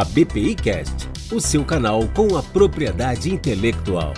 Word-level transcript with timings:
a 0.00 0.04
BPI 0.06 0.54
Cast, 0.54 1.10
o 1.30 1.38
seu 1.38 1.62
canal 1.62 2.08
com 2.14 2.34
a 2.34 2.42
propriedade 2.42 3.30
intelectual. 3.30 4.14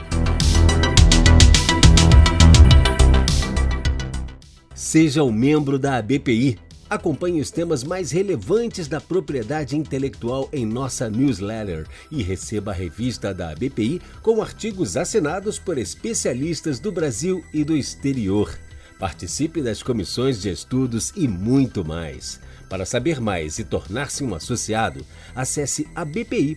Seja 4.73 5.25
um 5.25 5.33
membro 5.33 5.81
da 5.81 6.01
BPI. 6.01 6.57
Acompanhe 6.89 7.41
os 7.41 7.51
temas 7.51 7.83
mais 7.83 8.13
relevantes 8.13 8.87
da 8.87 9.01
propriedade 9.01 9.77
intelectual 9.77 10.49
em 10.53 10.65
nossa 10.65 11.11
newsletter 11.11 11.89
e 12.13 12.23
receba 12.23 12.71
a 12.71 12.75
revista 12.75 13.35
da 13.35 13.53
BPI 13.53 14.01
com 14.23 14.41
artigos 14.41 14.97
assinados 14.97 15.59
por 15.59 15.79
especialistas 15.79 16.79
do 16.79 16.93
Brasil 16.93 17.45
e 17.53 17.65
do 17.65 17.77
exterior. 17.77 18.57
Participe 19.01 19.61
das 19.61 19.83
comissões 19.83 20.41
de 20.41 20.49
estudos 20.49 21.13
e 21.17 21.27
muito 21.27 21.85
mais. 21.85 22.41
Para 22.73 22.87
saber 22.87 23.21
mais 23.21 23.59
e 23.59 23.65
tornar-se 23.65 24.25
um 24.25 24.35
associado, 24.35 25.05
acesse 25.37 25.87
abpi.org.br. 25.95 26.57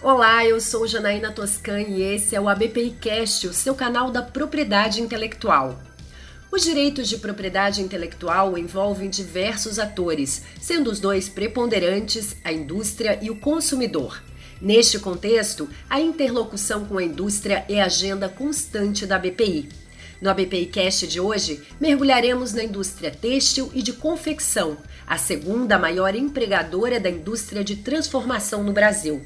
Olá, 0.00 0.46
eu 0.46 0.60
sou 0.60 0.86
Janaína 0.86 1.32
Toscan 1.32 1.80
e 1.80 2.00
esse 2.00 2.36
é 2.36 2.40
o 2.40 2.48
ABPI 2.48 2.94
Cast, 3.00 3.48
o 3.48 3.52
seu 3.52 3.74
canal 3.74 4.12
da 4.12 4.22
propriedade 4.22 5.02
intelectual. 5.02 5.82
Os 6.52 6.62
direitos 6.62 7.08
de 7.08 7.18
propriedade 7.18 7.82
intelectual 7.82 8.56
envolvem 8.56 9.10
diversos 9.10 9.80
atores, 9.80 10.44
sendo 10.60 10.92
os 10.92 11.00
dois 11.00 11.28
preponderantes 11.28 12.36
a 12.44 12.52
indústria 12.52 13.18
e 13.20 13.30
o 13.30 13.36
consumidor. 13.40 14.22
Neste 14.60 14.98
contexto, 14.98 15.68
a 15.88 16.00
interlocução 16.00 16.86
com 16.86 16.96
a 16.96 17.04
indústria 17.04 17.64
é 17.68 17.82
agenda 17.82 18.28
constante 18.28 19.04
da 19.04 19.18
BPI. 19.18 19.68
No 20.20 20.30
ABPI 20.30 20.66
Cast 20.66 21.06
de 21.06 21.20
hoje, 21.20 21.62
mergulharemos 21.78 22.54
na 22.54 22.64
indústria 22.64 23.10
têxtil 23.10 23.70
e 23.74 23.82
de 23.82 23.92
confecção, 23.92 24.78
a 25.06 25.18
segunda 25.18 25.78
maior 25.78 26.14
empregadora 26.14 26.98
da 26.98 27.10
indústria 27.10 27.62
de 27.62 27.76
transformação 27.76 28.62
no 28.62 28.72
Brasil. 28.72 29.22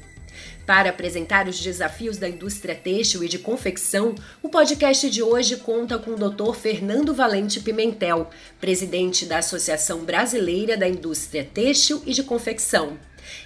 Para 0.65 0.89
apresentar 0.89 1.47
os 1.47 1.59
desafios 1.59 2.17
da 2.17 2.27
indústria 2.27 2.75
têxtil 2.75 3.23
e 3.23 3.29
de 3.29 3.39
confecção, 3.39 4.15
o 4.43 4.49
podcast 4.49 5.09
de 5.09 5.23
hoje 5.23 5.57
conta 5.57 5.97
com 5.97 6.11
o 6.11 6.29
Dr. 6.29 6.53
Fernando 6.53 7.13
Valente 7.13 7.59
Pimentel, 7.61 8.29
presidente 8.59 9.25
da 9.25 9.39
Associação 9.39 10.03
Brasileira 10.03 10.77
da 10.77 10.87
Indústria 10.87 11.43
Têxtil 11.43 12.01
e 12.05 12.13
de 12.13 12.23
Confecção. 12.23 12.97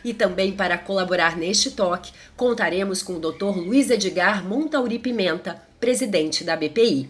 E 0.03 0.13
também 0.13 0.51
para 0.55 0.77
colaborar 0.77 1.37
neste 1.37 1.71
toque, 1.71 2.11
contaremos 2.35 3.01
com 3.01 3.13
o 3.13 3.19
Dr. 3.19 3.57
Luiz 3.57 3.89
Edgar 3.89 4.43
Montauri 4.43 4.99
Pimenta, 4.99 5.61
presidente 5.79 6.43
da 6.43 6.55
BPI. 6.55 7.09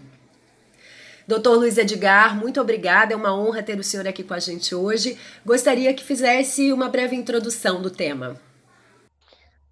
Doutor 1.26 1.56
Luiz 1.56 1.76
Edgar, 1.76 2.38
muito 2.38 2.60
obrigada. 2.60 3.12
É 3.12 3.16
uma 3.16 3.36
honra 3.36 3.62
ter 3.62 3.78
o 3.78 3.82
senhor 3.82 4.06
aqui 4.06 4.22
com 4.22 4.34
a 4.34 4.38
gente 4.38 4.74
hoje. 4.74 5.18
Gostaria 5.44 5.92
que 5.92 6.04
fizesse 6.04 6.72
uma 6.72 6.88
breve 6.88 7.16
introdução 7.16 7.82
do 7.82 7.90
tema. 7.90 8.40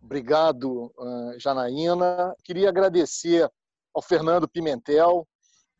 Obrigado, 0.03 0.93
Janaína. 1.39 2.35
Queria 2.43 2.69
agradecer 2.69 3.49
ao 3.95 4.03
Fernando 4.03 4.49
Pimentel, 4.49 5.27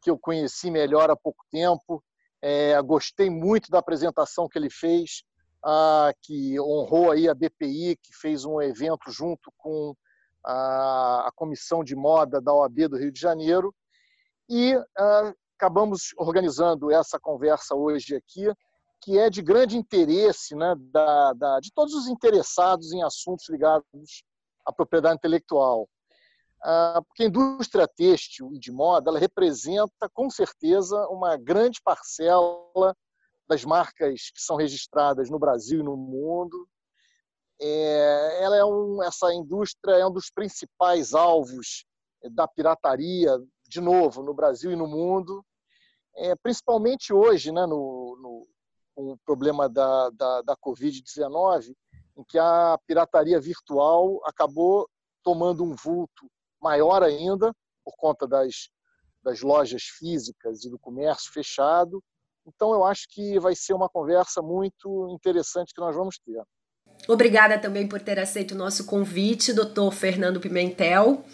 que 0.01 0.09
eu 0.09 0.17
conheci 0.17 0.71
melhor 0.71 1.11
há 1.11 1.17
pouco 1.17 1.45
tempo. 1.51 2.03
É, 2.41 2.81
gostei 2.81 3.29
muito 3.29 3.69
da 3.69 3.81
apresentação 3.81 4.49
que 4.49 4.57
ele 4.57 4.71
fez 4.71 5.25
ah, 5.65 6.13
que 6.23 6.61
honrou 6.61 7.11
aí 7.11 7.29
a 7.29 7.35
BPI, 7.35 7.97
que 7.97 8.15
fez 8.15 8.45
um 8.45 8.61
evento 8.61 9.11
junto 9.11 9.51
com 9.57 9.95
a, 10.45 11.29
a 11.29 11.33
Comissão 11.35 11.83
de 11.83 11.97
Moda 11.97 12.41
da 12.41 12.53
OAB 12.53 12.89
do 12.89 12.99
Rio 12.99 13.11
de 13.11 13.21
Janeiro. 13.21 13.75
E 14.49 14.75
ah, 14.99 15.35
acabamos 15.57 16.13
organizando 16.19 16.91
essa 16.91 17.19
conversa 17.19 17.75
hoje 17.75 18.15
aqui, 18.15 18.53
que 19.01 19.19
é 19.19 19.31
de 19.31 19.41
grande 19.41 19.77
interesse 19.77 20.55
né, 20.55 20.75
da, 20.93 21.33
da, 21.33 21.61
de 21.61 21.73
todos 21.73 21.95
os 21.95 22.09
interessados 22.09 22.93
em 22.93 23.03
assuntos 23.03 23.49
ligados 23.49 24.25
à 24.67 24.73
propriedade 24.73 25.17
intelectual. 25.17 25.89
Ah, 26.63 27.01
porque 27.07 27.23
a 27.23 27.27
indústria 27.27 27.89
têxtil 27.89 28.51
e 28.55 28.59
de 28.59 28.71
moda 28.71 29.11
ela 29.11 29.19
representa, 29.19 30.11
com 30.13 30.29
certeza, 30.29 31.07
uma 31.09 31.37
grande 31.37 31.81
parcela 31.83 32.95
das 33.49 33.65
marcas 33.65 34.31
que 34.31 34.41
são 34.41 34.57
registradas 34.57 35.31
no 35.31 35.39
Brasil 35.39 35.81
e 35.81 35.85
no 35.85 35.97
mundo. 35.97 36.69
É, 37.61 38.43
ela 38.43 38.57
é 38.57 38.65
um, 38.65 39.03
essa 39.03 39.33
indústria 39.33 39.95
é 39.95 40.07
um 40.07 40.13
dos 40.13 40.31
principais 40.31 41.15
alvos 41.15 41.85
da 42.33 42.49
pirataria, 42.49 43.39
de 43.69 43.81
novo, 43.81 44.23
no 44.23 44.35
Brasil 44.35 44.73
e 44.73 44.77
no 44.77 44.87
mundo, 44.87 45.45
é, 46.17 46.35
principalmente 46.37 47.13
hoje, 47.13 47.53
né, 47.53 47.67
no, 47.67 48.17
no, 48.21 48.49
com 48.95 49.13
o 49.13 49.19
problema 49.19 49.69
da, 49.69 50.11
da, 50.11 50.43
da 50.43 50.57
Covid-19, 50.57 51.75
em 52.17 52.25
que 52.25 52.39
a 52.39 52.79
pirataria 52.87 53.41
virtual 53.41 54.21
acabou 54.25 54.89
tomando 55.23 55.65
um 55.65 55.75
vulto 55.75 56.31
maior 56.61 57.03
ainda, 57.03 57.55
por 57.85 57.95
conta 57.97 58.27
das, 58.27 58.69
das 59.23 59.43
lojas 59.43 59.83
físicas 59.83 60.65
e 60.65 60.71
do 60.71 60.79
comércio 60.79 61.33
fechado, 61.33 62.03
então, 62.47 62.73
eu 62.73 62.85
acho 62.85 63.07
que 63.09 63.39
vai 63.41 63.55
ser 63.55 63.73
uma 63.73 63.89
conversa 63.89 64.43
muito 64.43 65.09
interessante 65.11 65.73
que 65.75 65.81
nós 65.81 65.95
vamos 65.97 66.19
ter. 66.19 66.43
Obrigada 67.09 67.59
também 67.59 67.89
por 67.89 68.01
ter 68.01 68.19
aceito 68.19 68.53
o 68.53 68.59
nosso 68.59 68.87
convite, 68.87 69.53
doutor 69.53 69.93
Fernando 69.93 70.41
Pimentel. 70.41 71.25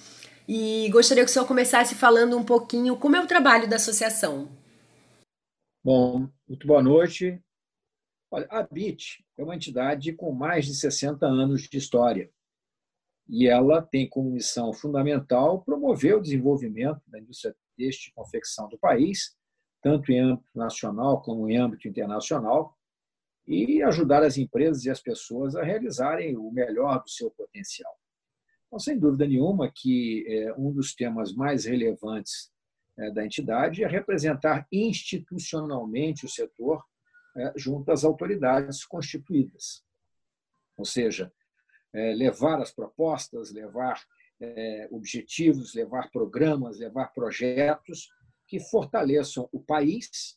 E 0.49 0.88
gostaria 0.91 1.25
que 1.25 1.31
o 1.31 1.32
senhor 1.32 1.47
começasse 1.47 1.94
falando 1.94 2.37
um 2.37 2.44
pouquinho 2.44 2.97
como 2.97 3.16
é 3.16 3.20
o 3.20 3.26
trabalho 3.26 3.69
da 3.69 3.76
associação. 3.76 4.49
Bom, 5.84 6.28
muito 6.49 6.66
boa 6.66 6.82
noite. 6.82 7.41
Olha, 8.31 8.47
a 8.50 8.62
BIT 8.62 9.25
é 9.37 9.43
uma 9.43 9.56
entidade 9.56 10.12
com 10.12 10.32
mais 10.32 10.66
de 10.66 10.75
60 10.75 11.26
anos 11.26 11.62
de 11.62 11.78
história. 11.78 12.31
E 13.28 13.49
ela 13.49 13.82
tem 13.82 14.09
como 14.09 14.31
missão 14.31 14.72
fundamental 14.72 15.62
promover 15.62 16.16
o 16.16 16.20
desenvolvimento 16.20 17.00
da 17.06 17.19
indústria 17.19 17.54
têxtil 17.76 18.10
e 18.10 18.15
confecção 18.15 18.69
do 18.69 18.78
país 18.78 19.37
tanto 19.83 20.13
em 20.13 20.21
âmbito 20.21 20.51
nacional 20.55 21.23
como 21.23 21.49
em 21.49 21.57
âmbito 21.57 21.89
internacional, 21.89 22.77
e 23.47 23.83
ajudar 23.83 24.23
as 24.23 24.37
empresas 24.37 24.85
e 24.85 24.91
as 24.91 25.01
pessoas 25.01 25.57
a 25.57 25.63
realizarem 25.63 26.37
o 26.37 26.51
melhor 26.53 27.03
do 27.03 27.11
seu 27.11 27.31
potencial. 27.31 27.93
Então, 28.67 28.79
sem 28.79 28.97
dúvida 28.97 29.27
nenhuma 29.27 29.69
que 29.75 30.25
é, 30.29 30.55
um 30.57 30.73
dos 30.73 30.95
temas 30.95 31.35
mais 31.35 31.65
relevantes 31.65 32.53
é, 32.97 33.11
da 33.11 33.25
entidade 33.25 33.83
é 33.83 33.89
representar 33.89 34.69
institucionalmente 34.71 36.25
o 36.25 36.29
setor 36.29 36.85
é, 37.37 37.53
junto 37.57 37.91
às 37.91 38.05
autoridades 38.05 38.85
constituídas. 38.85 39.85
Ou 40.77 40.85
seja, 40.85 41.33
levar 41.93 42.62
as 42.62 42.71
propostas, 42.71 43.53
levar 43.53 44.01
objetivos, 44.93 45.75
levar 45.75 46.11
programas, 46.11 46.79
levar 46.79 47.12
projetos 47.12 48.09
que 48.50 48.59
fortaleçam 48.59 49.49
o 49.53 49.61
país 49.61 50.37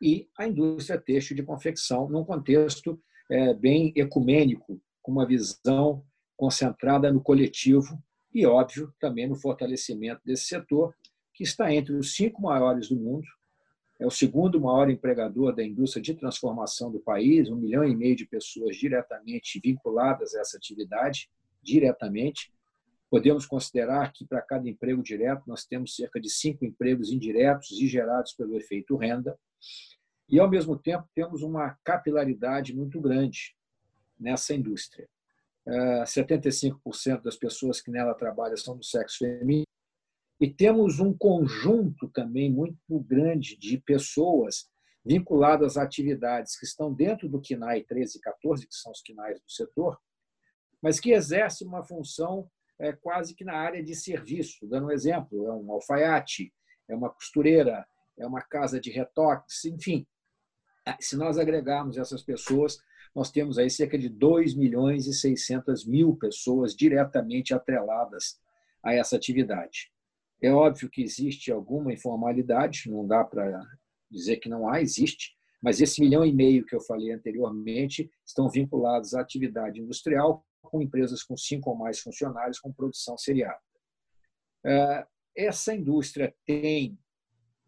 e 0.00 0.28
a 0.38 0.46
indústria 0.46 1.00
têxtil 1.00 1.34
de 1.34 1.42
confecção 1.42 2.06
num 2.06 2.22
contexto 2.22 3.02
é, 3.30 3.54
bem 3.54 3.94
ecumênico, 3.96 4.78
com 5.02 5.10
uma 5.10 5.26
visão 5.26 6.04
concentrada 6.36 7.10
no 7.10 7.22
coletivo 7.22 7.98
e, 8.34 8.44
óbvio, 8.44 8.92
também 9.00 9.26
no 9.26 9.34
fortalecimento 9.34 10.20
desse 10.22 10.44
setor, 10.44 10.94
que 11.32 11.44
está 11.44 11.72
entre 11.72 11.94
os 11.94 12.14
cinco 12.14 12.42
maiores 12.42 12.90
do 12.90 12.96
mundo, 12.96 13.26
é 13.98 14.06
o 14.06 14.10
segundo 14.10 14.60
maior 14.60 14.90
empregador 14.90 15.56
da 15.56 15.64
indústria 15.64 16.02
de 16.02 16.12
transformação 16.12 16.92
do 16.92 17.00
país, 17.00 17.48
um 17.48 17.56
milhão 17.56 17.82
e 17.82 17.96
meio 17.96 18.14
de 18.14 18.26
pessoas 18.26 18.76
diretamente 18.76 19.58
vinculadas 19.64 20.34
a 20.34 20.40
essa 20.40 20.58
atividade, 20.58 21.30
diretamente, 21.62 22.52
Podemos 23.10 23.46
considerar 23.46 24.12
que 24.12 24.26
para 24.26 24.42
cada 24.42 24.68
emprego 24.68 25.02
direto 25.02 25.44
nós 25.46 25.64
temos 25.64 25.94
cerca 25.94 26.20
de 26.20 26.28
cinco 26.28 26.64
empregos 26.64 27.10
indiretos 27.10 27.70
e 27.70 27.86
gerados 27.86 28.32
pelo 28.32 28.56
efeito 28.56 28.96
renda. 28.96 29.38
E, 30.28 30.40
ao 30.40 30.50
mesmo 30.50 30.76
tempo, 30.76 31.08
temos 31.14 31.42
uma 31.42 31.78
capilaridade 31.84 32.74
muito 32.74 33.00
grande 33.00 33.54
nessa 34.18 34.54
indústria. 34.54 35.08
75% 35.68 36.74
eh, 37.06 37.20
das 37.22 37.36
pessoas 37.36 37.80
que 37.80 37.90
nela 37.90 38.14
trabalham 38.14 38.56
são 38.56 38.76
do 38.76 38.84
sexo 38.84 39.18
feminino. 39.18 39.66
E 40.40 40.50
temos 40.50 41.00
um 41.00 41.16
conjunto 41.16 42.08
também 42.08 42.52
muito 42.52 42.76
grande 43.00 43.56
de 43.56 43.78
pessoas 43.78 44.68
vinculadas 45.04 45.76
a 45.76 45.82
atividades 45.82 46.58
que 46.58 46.66
estão 46.66 46.92
dentro 46.92 47.28
do 47.28 47.40
KINAI 47.40 47.84
13 47.84 48.18
e 48.18 48.20
14, 48.20 48.66
que 48.66 48.74
são 48.74 48.90
os 48.90 49.00
KINAIs 49.00 49.40
do 49.40 49.50
setor, 49.50 49.98
mas 50.82 50.98
que 50.98 51.12
exercem 51.12 51.66
uma 51.66 51.84
função 51.84 52.50
é, 52.78 52.92
quase 52.92 53.34
que 53.34 53.44
na 53.44 53.54
área 53.54 53.82
de 53.82 53.94
serviço. 53.94 54.66
Dando 54.66 54.86
um 54.86 54.90
exemplo, 54.90 55.46
é 55.46 55.52
um 55.52 55.72
alfaiate, 55.72 56.52
é 56.88 56.94
uma 56.94 57.10
costureira, 57.10 57.86
é 58.18 58.26
uma 58.26 58.42
casa 58.42 58.80
de 58.80 58.90
retoques, 58.90 59.64
enfim. 59.64 60.06
Se 61.00 61.16
nós 61.16 61.38
agregarmos 61.38 61.96
essas 61.98 62.22
pessoas, 62.22 62.78
nós 63.14 63.30
temos 63.30 63.58
aí 63.58 63.70
cerca 63.70 63.98
de 63.98 64.08
2 64.08 64.54
milhões 64.54 65.06
e 65.06 65.12
600 65.12 65.86
mil 65.86 66.14
pessoas 66.16 66.74
diretamente 66.76 67.54
atreladas 67.54 68.38
a 68.82 68.94
essa 68.94 69.16
atividade. 69.16 69.90
É 70.40 70.50
óbvio 70.50 70.90
que 70.90 71.02
existe 71.02 71.50
alguma 71.50 71.92
informalidade, 71.92 72.90
não 72.90 73.06
dá 73.06 73.24
para 73.24 73.66
dizer 74.10 74.36
que 74.36 74.48
não 74.48 74.68
há, 74.68 74.80
existe, 74.80 75.34
mas 75.62 75.80
esse 75.80 76.00
milhão 76.00 76.24
e 76.24 76.32
meio 76.32 76.64
que 76.64 76.76
eu 76.76 76.80
falei 76.80 77.10
anteriormente 77.10 78.10
estão 78.24 78.48
vinculados 78.48 79.14
à 79.14 79.20
atividade 79.20 79.80
industrial 79.80 80.45
com 80.66 80.82
empresas 80.82 81.22
com 81.22 81.36
cinco 81.36 81.70
ou 81.70 81.76
mais 81.76 82.00
funcionários 82.00 82.60
com 82.60 82.72
produção 82.72 83.16
seriada. 83.16 83.60
É, 84.64 85.06
essa 85.36 85.74
indústria 85.74 86.34
tem 86.44 86.98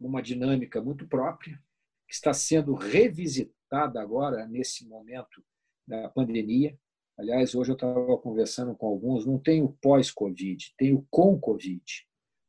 uma 0.00 0.22
dinâmica 0.22 0.80
muito 0.80 1.06
própria, 1.06 1.60
que 2.06 2.14
está 2.14 2.32
sendo 2.32 2.74
revisitada 2.74 4.00
agora, 4.00 4.46
nesse 4.46 4.86
momento 4.86 5.44
da 5.86 6.08
pandemia. 6.08 6.78
Aliás, 7.18 7.54
hoje 7.54 7.72
eu 7.72 7.74
estava 7.74 8.16
conversando 8.18 8.74
com 8.74 8.86
alguns, 8.86 9.26
não 9.26 9.38
tem 9.38 9.62
o 9.62 9.76
pós-Covid, 9.82 10.74
tem 10.78 10.94
o 10.94 11.06
com 11.10 11.38
Covid. 11.38 11.82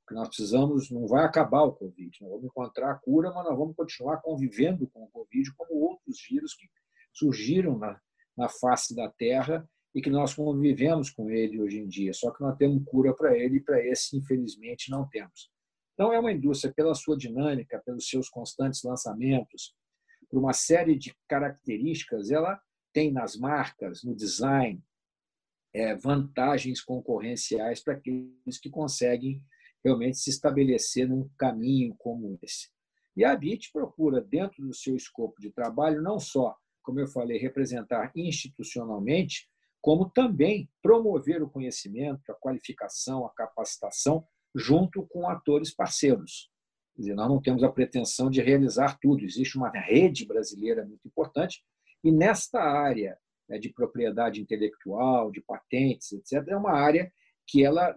que 0.07 0.15
nós 0.15 0.27
precisamos, 0.27 0.89
não 0.89 1.05
vai 1.07 1.25
acabar 1.25 1.63
o 1.63 1.73
Covid, 1.73 2.17
nós 2.21 2.29
vamos 2.31 2.45
encontrar 2.45 2.91
a 2.91 2.95
cura, 2.95 3.31
mas 3.31 3.45
nós 3.45 3.57
vamos 3.57 3.75
continuar 3.75 4.21
convivendo 4.21 4.87
com 4.87 5.03
o 5.03 5.09
Covid, 5.09 5.53
como 5.55 5.81
outros 5.81 6.19
vírus 6.27 6.55
que 6.55 6.67
surgiram 7.13 7.77
na, 7.77 7.99
na 8.37 8.47
face 8.47 8.95
da 8.95 9.09
Terra 9.09 9.67
e 9.93 10.01
que 10.01 10.09
nós 10.09 10.33
convivemos 10.33 11.09
com 11.09 11.29
ele 11.29 11.59
hoje 11.59 11.79
em 11.79 11.87
dia. 11.87 12.13
Só 12.13 12.31
que 12.31 12.41
nós 12.41 12.57
temos 12.57 12.83
cura 12.85 13.13
para 13.13 13.37
ele 13.37 13.57
e 13.57 13.61
para 13.61 13.83
esse, 13.85 14.15
infelizmente, 14.17 14.91
não 14.91 15.07
temos. 15.07 15.51
Então, 15.93 16.13
é 16.13 16.19
uma 16.19 16.31
indústria, 16.31 16.73
pela 16.73 16.95
sua 16.95 17.17
dinâmica, 17.17 17.81
pelos 17.85 18.07
seus 18.07 18.29
constantes 18.29 18.83
lançamentos, 18.83 19.75
por 20.29 20.39
uma 20.39 20.53
série 20.53 20.95
de 20.95 21.13
características, 21.27 22.31
ela 22.31 22.61
tem 22.93 23.11
nas 23.11 23.35
marcas, 23.35 24.03
no 24.03 24.15
design, 24.15 24.81
é, 25.73 25.95
vantagens 25.95 26.81
concorrenciais 26.81 27.83
para 27.83 27.93
aqueles 27.93 28.59
que 28.61 28.69
conseguem 28.69 29.43
realmente 29.83 30.17
se 30.17 30.29
estabelecer 30.29 31.07
num 31.07 31.29
caminho 31.37 31.95
como 31.97 32.37
esse. 32.41 32.69
E 33.15 33.23
a 33.23 33.35
BIT 33.35 33.71
procura, 33.71 34.21
dentro 34.21 34.65
do 34.65 34.73
seu 34.73 34.95
escopo 34.95 35.41
de 35.41 35.51
trabalho, 35.51 36.01
não 36.01 36.19
só, 36.19 36.55
como 36.81 36.99
eu 36.99 37.07
falei, 37.07 37.37
representar 37.37 38.11
institucionalmente, 38.15 39.49
como 39.81 40.09
também 40.09 40.69
promover 40.81 41.41
o 41.41 41.49
conhecimento, 41.49 42.31
a 42.31 42.35
qualificação, 42.35 43.25
a 43.25 43.33
capacitação, 43.33 44.25
junto 44.53 45.03
com 45.07 45.29
atores 45.29 45.73
parceiros. 45.73 46.49
Quer 46.95 47.01
dizer, 47.01 47.15
nós 47.15 47.29
não 47.29 47.41
temos 47.41 47.63
a 47.63 47.71
pretensão 47.71 48.29
de 48.29 48.41
realizar 48.41 48.97
tudo, 48.99 49.23
existe 49.23 49.57
uma 49.57 49.69
rede 49.69 50.25
brasileira 50.25 50.85
muito 50.85 51.07
importante, 51.07 51.63
e 52.03 52.11
nesta 52.11 52.59
área 52.61 53.17
né, 53.47 53.57
de 53.57 53.71
propriedade 53.71 54.41
intelectual, 54.41 55.31
de 55.31 55.41
patentes, 55.41 56.11
etc., 56.11 56.47
é 56.49 56.57
uma 56.57 56.73
área 56.73 57.11
que 57.47 57.63
ela, 57.63 57.95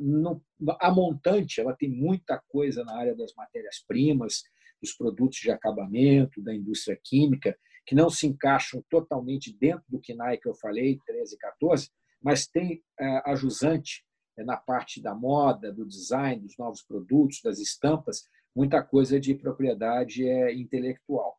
a 0.80 0.90
montante, 0.90 1.60
ela 1.60 1.74
tem 1.74 1.90
muita 1.90 2.42
coisa 2.48 2.84
na 2.84 2.96
área 2.96 3.14
das 3.14 3.34
matérias-primas, 3.34 4.44
dos 4.80 4.94
produtos 4.94 5.38
de 5.38 5.50
acabamento, 5.50 6.42
da 6.42 6.54
indústria 6.54 6.98
química, 7.02 7.56
que 7.84 7.94
não 7.94 8.08
se 8.08 8.26
encaixam 8.26 8.84
totalmente 8.88 9.52
dentro 9.52 9.84
do 9.88 10.00
KINAI 10.00 10.38
que 10.38 10.48
eu 10.48 10.54
falei, 10.54 10.98
13 11.06 11.34
e 11.34 11.38
14, 11.38 11.90
mas 12.20 12.46
tem 12.46 12.82
é, 12.98 13.22
a 13.24 13.34
jusante 13.34 14.04
é, 14.36 14.44
na 14.44 14.56
parte 14.56 15.00
da 15.02 15.14
moda, 15.14 15.72
do 15.72 15.86
design, 15.86 16.40
dos 16.40 16.56
novos 16.56 16.82
produtos, 16.82 17.40
das 17.42 17.58
estampas, 17.58 18.28
muita 18.54 18.82
coisa 18.82 19.18
de 19.18 19.34
propriedade 19.34 20.26
é, 20.26 20.54
intelectual. 20.54 21.38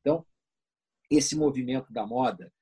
Então, 0.00 0.26
esse 1.10 1.36
movimento 1.36 1.92
da 1.92 2.06
moda 2.06 2.52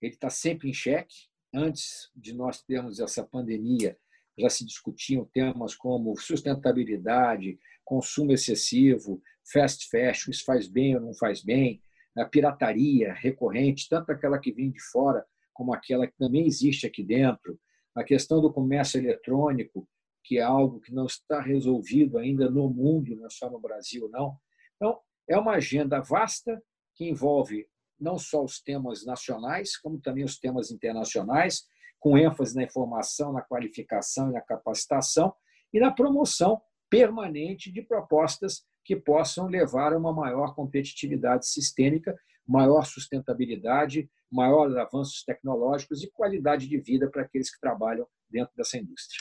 ele 0.00 0.14
está 0.14 0.30
sempre 0.30 0.68
em 0.68 0.72
xeque. 0.72 1.28
Antes 1.52 2.10
de 2.14 2.32
nós 2.32 2.62
termos 2.62 3.00
essa 3.00 3.24
pandemia, 3.24 3.98
já 4.38 4.48
se 4.48 4.64
discutiam 4.64 5.24
temas 5.26 5.74
como 5.74 6.16
sustentabilidade, 6.16 7.58
consumo 7.84 8.32
excessivo, 8.32 9.20
fast 9.52 9.88
fashion, 9.88 10.30
isso 10.30 10.44
faz 10.44 10.68
bem 10.68 10.94
ou 10.94 11.02
não 11.02 11.12
faz 11.12 11.42
bem, 11.42 11.82
a 12.20 12.26
pirataria 12.26 13.12
recorrente, 13.12 13.88
tanto 13.88 14.12
aquela 14.12 14.38
que 14.38 14.52
vem 14.52 14.70
de 14.70 14.80
fora 14.80 15.24
como 15.52 15.74
aquela 15.74 16.06
que 16.06 16.16
também 16.16 16.46
existe 16.46 16.86
aqui 16.86 17.02
dentro, 17.02 17.58
a 17.94 18.04
questão 18.04 18.40
do 18.40 18.52
comércio 18.52 18.98
eletrônico, 18.98 19.86
que 20.24 20.38
é 20.38 20.42
algo 20.42 20.80
que 20.80 20.92
não 20.92 21.06
está 21.06 21.40
resolvido 21.40 22.18
ainda 22.18 22.50
no 22.50 22.68
mundo, 22.70 23.16
não 23.16 23.26
é 23.26 23.30
só 23.30 23.50
no 23.50 23.60
Brasil, 23.60 24.08
não. 24.10 24.36
Então, 24.76 24.98
é 25.28 25.36
uma 25.36 25.52
agenda 25.52 26.00
vasta 26.00 26.62
que 26.94 27.08
envolve 27.08 27.66
não 27.98 28.18
só 28.18 28.42
os 28.42 28.60
temas 28.60 29.04
nacionais, 29.04 29.76
como 29.76 30.00
também 30.00 30.24
os 30.24 30.38
temas 30.38 30.70
internacionais, 30.70 31.64
com 31.98 32.16
ênfase 32.16 32.56
na 32.56 32.62
informação, 32.62 33.32
na 33.32 33.42
qualificação 33.42 34.30
e 34.30 34.32
na 34.32 34.40
capacitação 34.40 35.34
e 35.72 35.78
na 35.78 35.90
promoção 35.90 36.60
permanente 36.88 37.70
de 37.70 37.82
propostas 37.82 38.64
que 38.84 38.96
possam 38.96 39.46
levar 39.46 39.92
a 39.92 39.98
uma 39.98 40.12
maior 40.12 40.54
competitividade 40.54 41.46
sistêmica, 41.46 42.14
maior 42.46 42.84
sustentabilidade, 42.84 44.10
maiores 44.30 44.76
avanços 44.76 45.22
tecnológicos 45.24 46.02
e 46.02 46.10
qualidade 46.10 46.68
de 46.68 46.78
vida 46.78 47.08
para 47.10 47.22
aqueles 47.22 47.52
que 47.52 47.60
trabalham 47.60 48.06
dentro 48.30 48.52
dessa 48.56 48.78
indústria. 48.78 49.20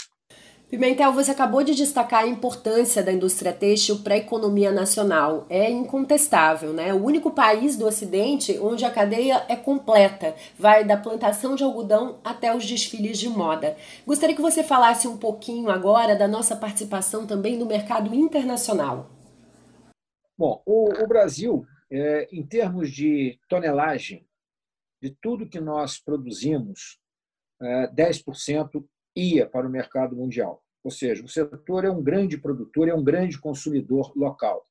Pimentel, 0.70 1.12
você 1.12 1.32
acabou 1.32 1.64
de 1.64 1.74
destacar 1.74 2.24
a 2.24 2.28
importância 2.28 3.02
da 3.02 3.12
indústria 3.12 3.52
têxtil 3.52 4.04
para 4.04 4.14
a 4.14 4.18
economia 4.18 4.72
nacional. 4.72 5.48
É 5.50 5.68
incontestável, 5.68 6.74
né? 6.74 6.94
O 6.94 7.04
único 7.04 7.32
país 7.32 7.76
do 7.76 7.88
Ocidente 7.88 8.56
onde 8.62 8.86
a 8.86 8.92
cadeia 8.92 9.44
é 9.50 9.56
completa, 9.56 10.36
vai 10.60 10.84
da 10.84 10.96
plantação 10.96 11.56
de 11.56 11.64
algodão 11.64 12.20
até 12.24 12.56
os 12.56 12.68
desfiles 12.68 13.18
de 13.18 13.28
moda. 13.28 13.76
Gostaria 14.06 14.36
que 14.36 14.42
você 14.44 14.62
falasse 14.62 15.08
um 15.08 15.18
pouquinho 15.18 15.72
agora 15.72 16.16
da 16.16 16.28
nossa 16.28 16.56
participação 16.56 17.26
também 17.26 17.58
no 17.58 17.66
mercado 17.66 18.14
internacional. 18.14 19.19
Bom, 20.40 20.64
o, 20.66 21.04
o 21.04 21.06
Brasil, 21.06 21.66
é, 21.92 22.30
em 22.32 22.48
termos 22.48 22.90
de 22.92 23.38
tonelagem, 23.50 24.26
de 25.04 25.10
tudo 25.22 25.50
que 25.50 25.60
nós 25.60 26.00
produzimos, 26.00 26.98
é, 27.62 27.88
10% 27.94 28.88
ia 29.14 29.46
para 29.46 29.68
o 29.68 29.70
mercado 29.70 30.16
mundial. 30.16 30.64
Ou 30.82 30.90
seja, 30.90 31.26
o 31.26 31.28
setor 31.28 31.84
é 31.84 31.92
um 31.92 32.02
grande 32.02 32.38
produtor, 32.38 32.88
é 32.88 32.94
um 32.94 33.04
grande 33.04 33.38
consumidor 33.38 34.14
local. 34.16 34.66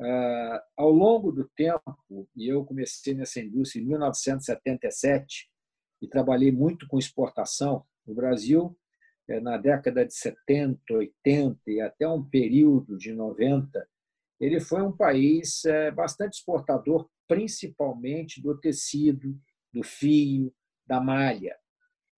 Uh, 0.00 0.58
ao 0.76 0.90
longo 0.90 1.30
do 1.30 1.48
tempo, 1.50 2.28
e 2.34 2.48
eu 2.48 2.64
comecei 2.64 3.14
nessa 3.14 3.38
indústria 3.38 3.80
em 3.80 3.86
1977 3.86 5.48
e 6.02 6.08
trabalhei 6.08 6.50
muito 6.50 6.88
com 6.88 6.98
exportação 6.98 7.86
no 8.04 8.12
Brasil, 8.12 8.76
eh, 9.28 9.38
na 9.38 9.56
década 9.56 10.04
de 10.04 10.12
70, 10.12 10.80
80 10.92 11.60
e 11.68 11.80
até 11.80 12.08
um 12.08 12.28
período 12.28 12.98
de 12.98 13.12
90, 13.12 13.88
ele 14.44 14.60
foi 14.60 14.82
um 14.82 14.92
país 14.92 15.64
eh, 15.64 15.90
bastante 15.90 16.34
exportador, 16.34 17.08
principalmente 17.26 18.42
do 18.42 18.58
tecido, 18.58 19.38
do 19.72 19.82
fio, 19.82 20.52
da 20.86 21.00
malha 21.00 21.56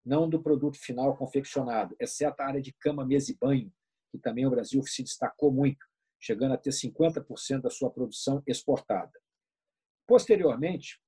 não 0.06 0.30
do 0.30 0.40
produto 0.40 0.78
final 0.78 1.16
confeccionado, 1.16 1.96
exceto 1.98 2.40
a 2.40 2.46
área 2.46 2.62
de 2.62 2.72
cama, 2.74 3.04
mesa 3.04 3.32
e 3.32 3.34
banho, 3.36 3.72
que 4.12 4.18
também 4.18 4.46
o 4.46 4.50
Brasil 4.50 4.80
se 4.84 5.02
destacou 5.02 5.50
muito, 5.50 5.84
chegando 6.20 6.54
a 6.54 6.56
ter 6.56 6.70
50% 6.70 7.62
da 7.62 7.70
sua 7.70 7.90
produção 7.90 8.40
exportada. 8.46 9.10
Posteriormente, 10.06 11.00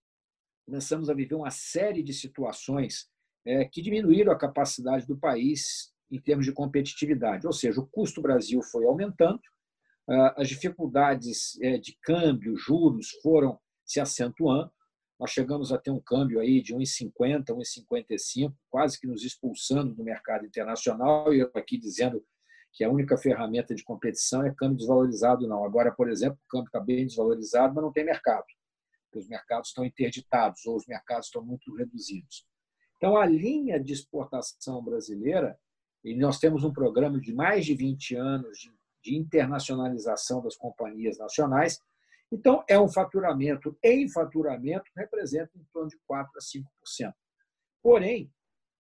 começamos 0.66 1.08
a 1.08 1.14
viver 1.14 1.37
uma 1.37 1.52
série 1.52 2.02
de 2.02 2.12
situações 2.12 3.08
é, 3.46 3.64
que 3.64 3.80
diminuíram 3.80 4.32
a 4.32 4.38
capacidade 4.38 5.06
do 5.06 5.16
país 5.16 5.94
em 6.10 6.20
termos 6.20 6.44
de 6.44 6.52
competitividade, 6.52 7.46
ou 7.46 7.52
seja, 7.52 7.80
o 7.80 7.87
custo 7.87 8.20
Brasil 8.20 8.60
foi 8.62 8.84
aumentando, 8.84 9.40
as 10.36 10.48
dificuldades 10.48 11.60
é, 11.60 11.76
de 11.78 11.96
câmbio, 12.02 12.56
juros 12.56 13.10
foram 13.22 13.58
se 13.84 14.00
acentuando, 14.00 14.72
nós 15.18 15.30
chegamos 15.30 15.72
a 15.72 15.78
ter 15.78 15.90
um 15.90 16.00
câmbio 16.00 16.38
aí 16.38 16.62
de 16.62 16.74
1,50, 16.74 17.46
1,55, 17.46 18.54
quase 18.70 18.98
que 19.00 19.06
nos 19.06 19.24
expulsando 19.24 19.94
do 19.94 20.04
mercado 20.04 20.46
internacional, 20.46 21.34
e 21.34 21.40
eu 21.40 21.50
aqui 21.54 21.76
dizendo 21.76 22.24
que 22.72 22.84
a 22.84 22.90
única 22.90 23.16
ferramenta 23.16 23.74
de 23.74 23.82
competição 23.82 24.46
é 24.46 24.54
câmbio 24.54 24.76
desvalorizado, 24.76 25.48
não. 25.48 25.64
Agora, 25.64 25.90
por 25.90 26.08
exemplo, 26.08 26.38
o 26.44 26.48
câmbio 26.48 26.68
está 26.68 26.78
bem 26.78 27.06
desvalorizado, 27.06 27.74
mas 27.74 27.82
não 27.82 27.92
tem 27.92 28.04
mercado. 28.04 28.44
Os 29.12 29.26
mercados 29.26 29.70
estão 29.70 29.84
interditados 29.84 30.64
ou 30.66 30.76
os 30.76 30.86
mercados 30.86 31.26
estão 31.26 31.44
muito 31.44 31.74
reduzidos. 31.74 32.46
Então, 32.96 33.16
a 33.16 33.26
linha 33.26 33.80
de 33.80 33.92
exportação 33.92 34.84
brasileira, 34.84 35.58
e 36.04 36.14
nós 36.14 36.38
temos 36.38 36.62
um 36.62 36.72
programa 36.72 37.20
de 37.20 37.34
mais 37.34 37.66
de 37.66 37.74
20 37.74 38.14
anos 38.14 38.58
de 38.58 38.70
internacionalização 39.07 40.43
das 40.43 40.57
companhias 40.57 41.19
nacionais, 41.19 41.81
então, 42.31 42.62
é 42.69 42.78
um 42.78 42.88
faturamento 42.88 43.76
em 43.83 44.09
faturamento 44.09 44.90
representa 44.95 45.50
em 45.57 45.64
torno 45.73 45.88
de 45.88 45.97
4% 46.09 46.26
a 46.37 47.05
5%. 47.05 47.14
Porém, 47.83 48.31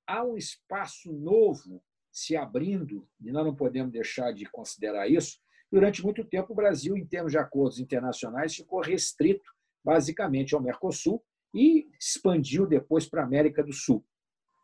há 0.06 0.22
um 0.22 0.36
espaço 0.36 1.10
novo 1.12 1.82
se 2.12 2.36
abrindo, 2.36 3.08
e 3.20 3.30
nós 3.30 3.46
não 3.46 3.54
podemos 3.54 3.92
deixar 3.92 4.32
de 4.32 4.44
considerar 4.46 5.08
isso. 5.08 5.38
Durante 5.70 6.02
muito 6.02 6.24
tempo, 6.24 6.52
o 6.52 6.56
Brasil, 6.56 6.96
em 6.96 7.06
termos 7.06 7.32
de 7.32 7.38
acordos 7.38 7.78
internacionais, 7.78 8.54
ficou 8.54 8.80
restrito 8.80 9.50
basicamente 9.84 10.54
ao 10.54 10.60
Mercosul 10.60 11.22
e 11.54 11.88
expandiu 11.98 12.66
depois 12.66 13.08
para 13.08 13.22
a 13.22 13.24
América 13.24 13.62
do 13.62 13.72
Sul. 13.72 14.04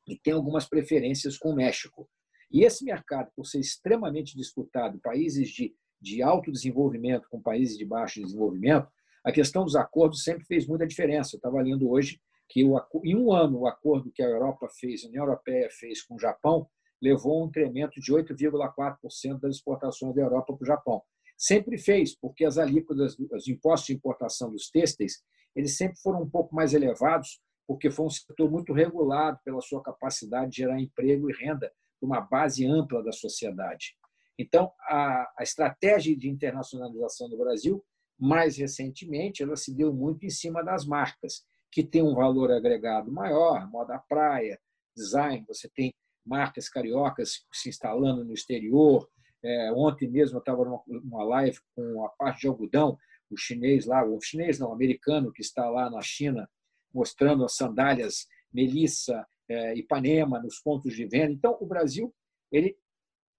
E 0.06 0.18
tem 0.18 0.34
algumas 0.34 0.66
preferências 0.66 1.38
com 1.38 1.50
o 1.50 1.56
México. 1.56 2.08
E 2.54 2.64
esse 2.64 2.84
mercado, 2.84 3.30
por 3.36 3.44
ser 3.44 3.58
extremamente 3.58 4.36
disputado, 4.36 4.98
países 5.00 5.50
de 5.50 5.74
de 6.04 6.22
alto 6.22 6.52
desenvolvimento 6.52 7.26
com 7.30 7.40
países 7.40 7.78
de 7.78 7.84
baixo 7.84 8.20
desenvolvimento, 8.20 8.86
A 9.26 9.32
questão 9.32 9.64
dos 9.64 9.74
acordos 9.74 10.22
sempre 10.22 10.44
fez 10.44 10.66
muita 10.66 10.86
diferença. 10.86 11.34
Eu 11.34 11.38
estava 11.38 11.58
lendo 11.62 11.88
hoje 11.88 12.20
que 12.46 12.62
o, 12.62 12.78
em 13.02 13.16
um 13.16 13.32
ano 13.32 13.60
o 13.60 13.66
acordo 13.66 14.12
que 14.12 14.22
a 14.22 14.28
Europa 14.28 14.68
fez, 14.78 15.02
a 15.02 15.08
União 15.08 15.24
Europeia 15.24 15.66
fez 15.70 16.02
com 16.02 16.16
o 16.16 16.20
Japão, 16.20 16.68
levou 17.00 17.40
a 17.40 17.44
um 17.44 17.48
incremento 17.48 17.98
de 18.02 18.12
8,4% 18.12 19.40
das 19.40 19.56
exportações 19.56 20.14
da 20.14 20.20
Europa 20.20 20.54
para 20.54 20.62
o 20.62 20.66
Japão. 20.66 21.02
Sempre 21.38 21.78
fez, 21.78 22.14
porque 22.14 22.44
as 22.44 22.58
alíquotas, 22.58 23.16
os 23.18 23.48
impostos 23.48 23.86
de 23.86 23.94
importação 23.94 24.50
dos 24.50 24.68
têxteis, 24.68 25.22
eles 25.56 25.74
sempre 25.74 25.98
foram 26.02 26.20
um 26.20 26.28
pouco 26.28 26.54
mais 26.54 26.74
elevados, 26.74 27.40
porque 27.66 27.90
foi 27.90 28.04
um 28.04 28.10
setor 28.10 28.50
muito 28.50 28.74
regulado 28.74 29.38
pela 29.42 29.62
sua 29.62 29.82
capacidade 29.82 30.50
de 30.50 30.58
gerar 30.58 30.78
emprego 30.78 31.30
e 31.30 31.32
renda 31.32 31.72
uma 32.04 32.20
base 32.20 32.66
ampla 32.66 33.02
da 33.02 33.12
sociedade. 33.12 33.96
Então, 34.38 34.72
a, 34.88 35.32
a 35.38 35.42
estratégia 35.42 36.16
de 36.16 36.28
internacionalização 36.28 37.28
do 37.28 37.38
Brasil, 37.38 37.84
mais 38.18 38.56
recentemente, 38.56 39.42
ela 39.42 39.56
se 39.56 39.74
deu 39.74 39.92
muito 39.92 40.26
em 40.26 40.30
cima 40.30 40.62
das 40.62 40.84
marcas, 40.84 41.44
que 41.70 41.82
têm 41.82 42.02
um 42.02 42.14
valor 42.14 42.52
agregado 42.52 43.10
maior, 43.10 43.68
moda 43.68 43.98
praia, 43.98 44.58
design, 44.96 45.44
você 45.48 45.68
tem 45.68 45.92
marcas 46.24 46.68
cariocas 46.68 47.44
se 47.52 47.68
instalando 47.68 48.24
no 48.24 48.32
exterior. 48.32 49.08
É, 49.42 49.72
ontem 49.72 50.08
mesmo 50.08 50.36
eu 50.36 50.40
estava 50.40 50.64
numa 50.86 51.24
live 51.24 51.58
com 51.74 52.04
a 52.04 52.08
parte 52.10 52.42
de 52.42 52.48
algodão, 52.48 52.96
o 53.30 53.36
chinês 53.36 53.86
lá, 53.86 54.04
o 54.04 54.20
chinês 54.20 54.58
não, 54.58 54.70
o 54.70 54.72
americano 54.72 55.32
que 55.32 55.42
está 55.42 55.68
lá 55.68 55.90
na 55.90 56.00
China, 56.00 56.48
mostrando 56.92 57.44
as 57.44 57.56
sandálias 57.56 58.26
Melissa, 58.52 59.26
é, 59.48 59.74
Ipanema 59.74 60.40
nos 60.40 60.58
pontos 60.60 60.94
de 60.94 61.06
venda. 61.06 61.32
Então, 61.32 61.56
o 61.60 61.66
Brasil, 61.66 62.14
ele, 62.50 62.76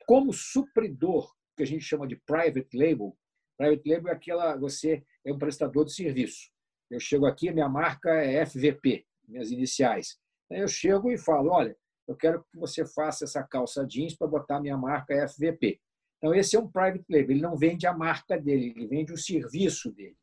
como 0.05 0.31
supridor, 0.33 1.33
que 1.55 1.63
a 1.63 1.67
gente 1.67 1.83
chama 1.83 2.07
de 2.07 2.15
private 2.17 2.77
label, 2.77 3.17
private 3.57 3.89
label 3.89 4.11
é 4.11 4.15
aquela, 4.15 4.55
você 4.57 5.03
é 5.25 5.31
um 5.31 5.37
prestador 5.37 5.85
de 5.85 5.93
serviço. 5.93 6.49
Eu 6.89 6.99
chego 6.99 7.25
aqui, 7.25 7.51
minha 7.51 7.69
marca 7.69 8.09
é 8.11 8.45
FVP, 8.45 9.05
minhas 9.27 9.51
iniciais. 9.51 10.19
Aí 10.51 10.59
eu 10.59 10.67
chego 10.67 11.11
e 11.11 11.17
falo, 11.17 11.51
olha, 11.51 11.75
eu 12.07 12.15
quero 12.15 12.43
que 12.43 12.57
você 12.57 12.85
faça 12.85 13.23
essa 13.23 13.43
calça 13.43 13.85
jeans 13.85 14.15
para 14.15 14.27
botar 14.27 14.59
minha 14.59 14.77
marca 14.77 15.27
FVP. 15.27 15.79
Então, 16.17 16.33
esse 16.33 16.55
é 16.55 16.59
um 16.59 16.69
private 16.69 17.05
label. 17.09 17.31
Ele 17.31 17.41
não 17.41 17.57
vende 17.57 17.87
a 17.87 17.93
marca 17.93 18.37
dele, 18.37 18.73
ele 18.75 18.87
vende 18.87 19.11
o 19.11 19.17
serviço 19.17 19.91
dele. 19.91 20.15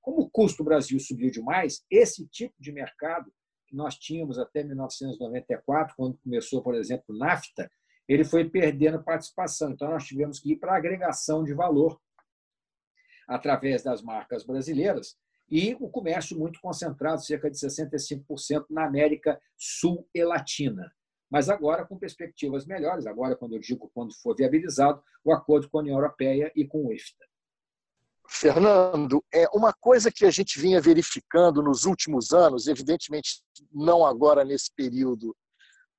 Como 0.00 0.22
o 0.22 0.30
custo 0.30 0.58
do 0.58 0.64
Brasil 0.64 0.98
subiu 0.98 1.30
demais, 1.30 1.84
esse 1.90 2.26
tipo 2.28 2.54
de 2.58 2.72
mercado 2.72 3.32
que 3.68 3.76
nós 3.76 3.96
tínhamos 3.96 4.38
até 4.38 4.64
1994, 4.64 5.94
quando 5.96 6.18
começou, 6.18 6.62
por 6.62 6.74
exemplo, 6.74 7.04
o 7.08 7.18
NAFTA, 7.18 7.70
ele 8.08 8.24
foi 8.24 8.48
perdendo 8.48 9.02
participação. 9.02 9.70
Então, 9.70 9.90
nós 9.90 10.04
tivemos 10.04 10.40
que 10.40 10.52
ir 10.52 10.56
para 10.56 10.72
a 10.72 10.76
agregação 10.76 11.44
de 11.44 11.52
valor 11.54 12.00
através 13.28 13.82
das 13.82 14.02
marcas 14.02 14.44
brasileiras 14.44 15.16
e 15.50 15.76
o 15.80 15.88
comércio 15.88 16.38
muito 16.38 16.60
concentrado, 16.60 17.22
cerca 17.22 17.50
de 17.50 17.58
65% 17.58 18.66
na 18.70 18.86
América 18.86 19.40
Sul 19.56 20.08
e 20.14 20.24
Latina 20.24 20.90
mas 21.30 21.48
agora 21.48 21.84
com 21.84 21.98
perspectivas 21.98 22.64
melhores, 22.64 23.06
agora, 23.06 23.36
quando 23.36 23.54
eu 23.54 23.60
digo 23.60 23.90
quando 23.92 24.14
for 24.14 24.34
viabilizado, 24.34 25.02
o 25.24 25.32
acordo 25.32 25.68
com 25.68 25.78
a 25.78 25.80
União 25.82 25.96
Europeia 25.96 26.50
e 26.56 26.66
com 26.66 26.86
o 26.86 26.92
IFTA. 26.92 27.27
Fernando, 28.28 29.24
é 29.32 29.48
uma 29.54 29.72
coisa 29.72 30.12
que 30.12 30.24
a 30.26 30.30
gente 30.30 30.60
vinha 30.60 30.80
verificando 30.80 31.62
nos 31.62 31.84
últimos 31.84 32.32
anos, 32.32 32.66
evidentemente 32.66 33.42
não 33.72 34.04
agora 34.04 34.44
nesse 34.44 34.70
período, 34.74 35.34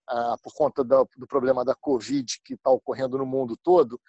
ah, 0.07 0.35
por 0.41 0.53
conta 0.53 0.83
do, 0.83 1.07
problema 1.27 1.65
da 1.65 1.73
Covid 1.75 2.39
que 2.43 2.53
está 2.53 2.69
ocorrendo 2.69 3.17
no 3.17 3.25
mundo 3.25 3.57
todo, 3.63 3.99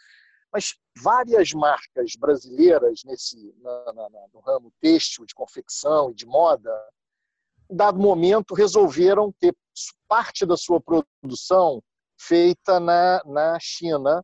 mas 0.52 0.74
várias 0.96 1.52
marcas 1.52 2.12
brasileiras 2.18 3.02
nesse 3.04 3.54
na, 3.62 3.92
na, 3.92 4.08
no 4.34 4.40
ramo 4.40 4.72
têxtil, 4.80 5.24
de 5.24 5.34
confecção 5.34 6.10
e 6.10 6.14
de 6.14 6.26
moda, 6.26 6.70
em 7.70 7.76
dado 7.76 7.98
momento 7.98 8.54
resolveram 8.54 9.32
ter 9.40 9.56
parte 10.08 10.44
da 10.44 10.56
sua 10.56 10.80
produção 10.80 11.82
feita 12.20 12.78
na, 12.78 13.22
na 13.24 13.58
China, 13.60 14.22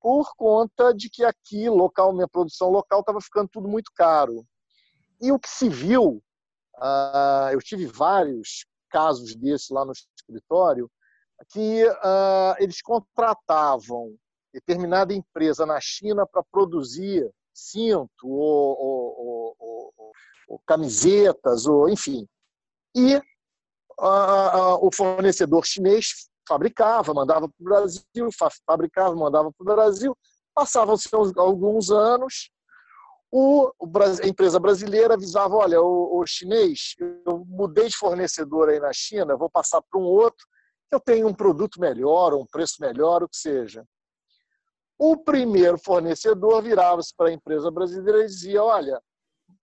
por 0.00 0.34
conta 0.36 0.94
de 0.94 1.10
que 1.10 1.24
aqui, 1.24 1.68
local, 1.68 2.12
minha 2.12 2.28
produção 2.28 2.70
local, 2.70 3.00
estava 3.00 3.20
ficando 3.20 3.48
tudo 3.48 3.68
muito 3.68 3.90
caro. 3.94 4.46
E 5.20 5.32
o 5.32 5.38
que 5.38 5.48
se 5.48 5.68
viu, 5.68 6.22
uh, 6.76 7.50
eu 7.52 7.60
tive 7.60 7.86
vários 7.86 8.64
casos 8.90 9.34
desses 9.34 9.68
lá 9.70 9.84
no 9.84 9.92
escritório, 9.92 10.90
que 11.50 11.84
uh, 11.84 12.54
eles 12.58 12.80
contratavam 12.80 14.16
determinada 14.52 15.14
empresa 15.14 15.66
na 15.66 15.80
China 15.80 16.26
para 16.26 16.42
produzir 16.50 17.30
cinto 17.52 18.28
ou, 18.28 18.78
ou, 18.80 19.56
ou, 19.58 20.12
ou, 20.48 20.58
camisetas, 20.66 21.66
ou 21.66 21.88
enfim. 21.88 22.26
E 22.94 23.20
o 24.80 24.90
fornecedor 24.92 25.66
chinês 25.66 26.27
fabricava, 26.48 27.12
mandava 27.12 27.48
para 27.48 27.60
o 27.60 27.64
Brasil, 27.64 28.28
fabricava, 28.66 29.14
mandava 29.14 29.52
para 29.52 29.62
o 29.62 29.76
Brasil. 29.76 30.16
Passavam-se 30.54 31.08
alguns 31.36 31.90
anos, 31.90 32.50
o, 33.30 33.70
a 34.22 34.26
empresa 34.26 34.58
brasileira 34.58 35.14
avisava: 35.14 35.54
olha, 35.54 35.80
o, 35.80 36.18
o, 36.18 36.26
chinês, 36.26 36.94
eu 37.26 37.44
mudei 37.46 37.88
de 37.88 37.96
fornecedor 37.96 38.70
aí 38.70 38.80
na 38.80 38.92
China, 38.92 39.36
vou 39.36 39.50
passar 39.50 39.82
para 39.82 40.00
um 40.00 40.04
outro, 40.04 40.46
eu 40.90 40.98
tenho 40.98 41.28
um 41.28 41.34
produto 41.34 41.78
melhor, 41.80 42.32
um 42.34 42.46
preço 42.46 42.76
melhor, 42.80 43.22
o 43.22 43.28
que 43.28 43.36
seja. 43.36 43.84
O 44.98 45.16
primeiro 45.16 45.78
fornecedor 45.78 46.62
virava-se 46.62 47.14
para 47.14 47.28
a 47.28 47.32
empresa 47.32 47.70
brasileira 47.70 48.22
e 48.24 48.26
dizia: 48.26 48.64
olha, 48.64 49.00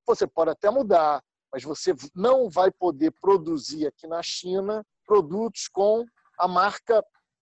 você 0.05 0.27
pode 0.27 0.51
até 0.51 0.69
mudar, 0.69 1.21
mas 1.51 1.63
você 1.63 1.93
não 2.13 2.49
vai 2.49 2.71
poder 2.71 3.11
produzir 3.19 3.87
aqui 3.87 4.07
na 4.07 4.21
China 4.21 4.85
produtos 5.05 5.67
com 5.67 6.05
a 6.37 6.47
marca 6.47 7.03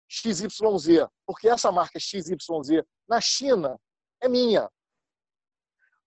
XYZ, 0.09 1.07
porque 1.25 1.47
essa 1.47 1.71
marca 1.71 1.99
XYZ 1.99 2.35
na 3.07 3.21
China 3.21 3.79
é 4.21 4.27
minha. 4.27 4.69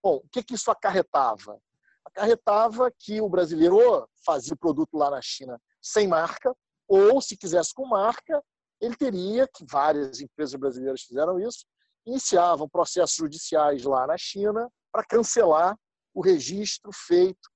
Bom, 0.03 0.17
o 0.17 0.29
que, 0.31 0.43
que 0.43 0.55
isso 0.55 0.71
acarretava? 0.71 1.59
Acarretava 2.05 2.93
que 2.99 3.21
o 3.21 3.29
brasileiro 3.29 4.09
fazia 4.25 4.53
o 4.53 4.59
produto 4.59 4.97
lá 4.97 5.11
na 5.11 5.23
China 5.23 5.59
sem 5.81 6.07
marca, 6.07 6.55
ou 6.87 7.21
se 7.21 7.37
quisesse 7.37 7.73
com 7.73 7.87
marca, 7.87 8.43
ele 8.81 8.97
teria, 8.97 9.49
que 9.49 9.64
várias 9.64 10.21
empresas 10.21 10.55
brasileiras 10.55 11.03
fizeram 11.03 11.41
isso, 11.41 11.64
iniciavam 12.07 12.69
processos 12.69 13.17
judiciais 13.17 13.85
lá 13.85 14.07
na 14.07 14.19
China 14.19 14.71
para 14.93 15.05
cancelar 15.05 15.76
o 16.12 16.21
registro 16.21 16.91
feito 16.93 17.50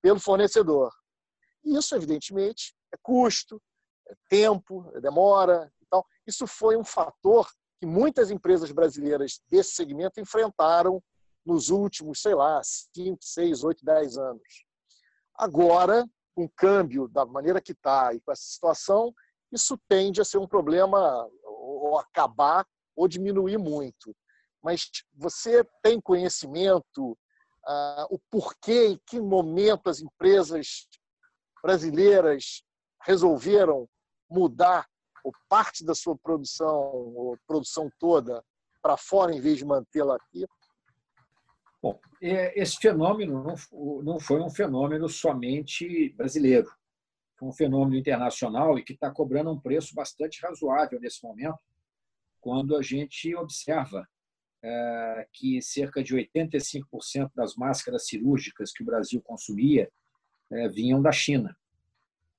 pelo 0.00 0.20
fornecedor. 0.20 0.92
E 1.64 1.76
isso, 1.76 1.94
evidentemente, 1.94 2.74
é 2.92 2.96
custo, 3.02 3.60
tempo, 4.28 4.90
demora. 5.00 5.72
Então, 5.86 6.04
isso 6.26 6.46
foi 6.46 6.76
um 6.76 6.84
fator 6.84 7.48
que 7.80 7.86
muitas 7.86 8.30
empresas 8.30 8.70
brasileiras 8.72 9.40
desse 9.48 9.72
segmento 9.72 10.20
enfrentaram 10.20 11.02
nos 11.44 11.70
últimos, 11.70 12.20
sei 12.20 12.34
lá, 12.34 12.60
5, 12.62 13.18
6, 13.20 13.64
8, 13.64 13.84
10 13.84 14.18
anos. 14.18 14.64
Agora, 15.34 16.04
com 16.34 16.44
o 16.44 16.50
câmbio 16.50 17.08
da 17.08 17.24
maneira 17.24 17.60
que 17.60 17.72
está 17.72 18.12
e 18.12 18.20
com 18.20 18.32
essa 18.32 18.42
situação, 18.42 19.14
isso 19.50 19.78
tende 19.88 20.20
a 20.20 20.24
ser 20.24 20.38
um 20.38 20.46
problema 20.46 21.26
ou 21.44 21.98
acabar 21.98 22.66
ou 22.94 23.08
diminuir 23.08 23.56
muito. 23.56 24.14
Mas 24.62 24.90
você 25.14 25.64
tem 25.82 26.00
conhecimento 26.00 27.12
uh, 27.12 28.06
o 28.10 28.18
porquê, 28.30 28.88
em 28.88 29.00
que 29.06 29.20
momento 29.20 29.88
as 29.88 30.00
empresas 30.00 30.88
brasileiras 31.62 32.62
resolveram 33.02 33.88
mudar 34.30 34.86
ou 35.24 35.32
parte 35.48 35.84
da 35.84 35.94
sua 35.94 36.16
produção, 36.16 36.76
ou 36.76 37.38
produção 37.46 37.90
toda, 37.98 38.42
para 38.80 38.96
fora 38.96 39.34
em 39.34 39.40
vez 39.40 39.58
de 39.58 39.64
mantê-la 39.64 40.16
aqui? 40.16 40.46
Bom, 41.82 42.00
é, 42.20 42.60
esse 42.60 42.76
fenômeno 42.76 43.44
não 44.02 44.18
foi 44.18 44.40
um 44.40 44.50
fenômeno 44.50 45.08
somente 45.08 46.12
brasileiro. 46.14 46.70
Foi 47.38 47.48
um 47.48 47.52
fenômeno 47.52 47.96
internacional 47.96 48.78
e 48.78 48.82
que 48.82 48.94
está 48.94 49.10
cobrando 49.10 49.50
um 49.50 49.60
preço 49.60 49.94
bastante 49.94 50.40
razoável 50.42 50.98
nesse 51.00 51.22
momento, 51.22 51.58
quando 52.40 52.76
a 52.76 52.82
gente 52.82 53.34
observa 53.36 54.06
é, 54.62 55.28
que 55.32 55.62
cerca 55.62 56.02
de 56.02 56.16
85% 56.16 57.30
das 57.34 57.54
máscaras 57.54 58.06
cirúrgicas 58.06 58.72
que 58.72 58.82
o 58.82 58.86
Brasil 58.86 59.22
consumia 59.22 59.88
é, 60.50 60.68
vinham 60.68 61.00
da 61.00 61.12
China. 61.12 61.56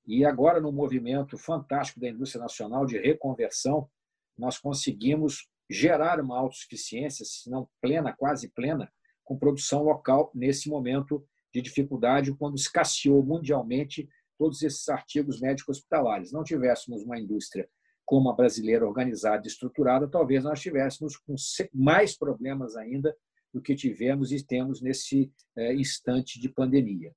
E 0.09 0.25
agora, 0.25 0.59
no 0.59 0.71
movimento 0.71 1.37
fantástico 1.37 1.99
da 1.99 2.09
indústria 2.09 2.41
nacional 2.41 2.83
de 2.83 2.97
reconversão, 2.97 3.87
nós 4.35 4.57
conseguimos 4.57 5.47
gerar 5.69 6.19
uma 6.19 6.35
autossuficiência, 6.35 7.23
se 7.23 7.47
não 7.47 7.69
plena, 7.79 8.11
quase 8.11 8.49
plena, 8.49 8.91
com 9.23 9.37
produção 9.37 9.83
local 9.83 10.31
nesse 10.33 10.67
momento 10.67 11.23
de 11.53 11.61
dificuldade, 11.61 12.33
quando 12.33 12.55
escasseou 12.57 13.23
mundialmente 13.23 14.09
todos 14.35 14.63
esses 14.63 14.89
artigos 14.89 15.39
médicos 15.39 15.77
hospitalares. 15.77 16.31
Não 16.31 16.43
tivéssemos 16.43 17.03
uma 17.03 17.19
indústria 17.19 17.69
como 18.03 18.31
a 18.31 18.35
brasileira 18.35 18.87
organizada 18.87 19.43
e 19.45 19.47
estruturada, 19.47 20.09
talvez 20.09 20.43
nós 20.43 20.59
tivéssemos 20.59 21.17
com 21.17 21.35
mais 21.71 22.17
problemas 22.17 22.75
ainda 22.75 23.15
do 23.53 23.61
que 23.61 23.75
tivemos 23.75 24.31
e 24.31 24.43
temos 24.43 24.81
nesse 24.81 25.31
é, 25.55 25.75
instante 25.75 26.39
de 26.39 26.49
pandemia. 26.49 27.13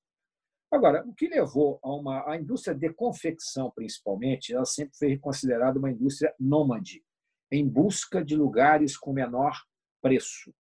Agora, 0.73 1.07
o 1.07 1.15
que 1.15 1.29
levou 1.29 1.79
a 1.83 1.95
uma 1.95 2.31
a 2.31 2.37
indústria 2.39 2.75
de 2.75 2.91
confecção, 2.95 3.71
principalmente, 3.71 4.55
ela 4.55 4.65
sempre 4.65 4.97
foi 4.97 5.19
considerada 5.19 5.79
uma 5.79 5.91
indústria 5.91 6.35
nômade, 6.41 7.05
em 7.51 7.69
busca 7.69 8.25
de 8.25 8.35
lugares 8.35 8.97
com 8.97 9.13
menor 9.13 9.55
preço. 10.01 10.51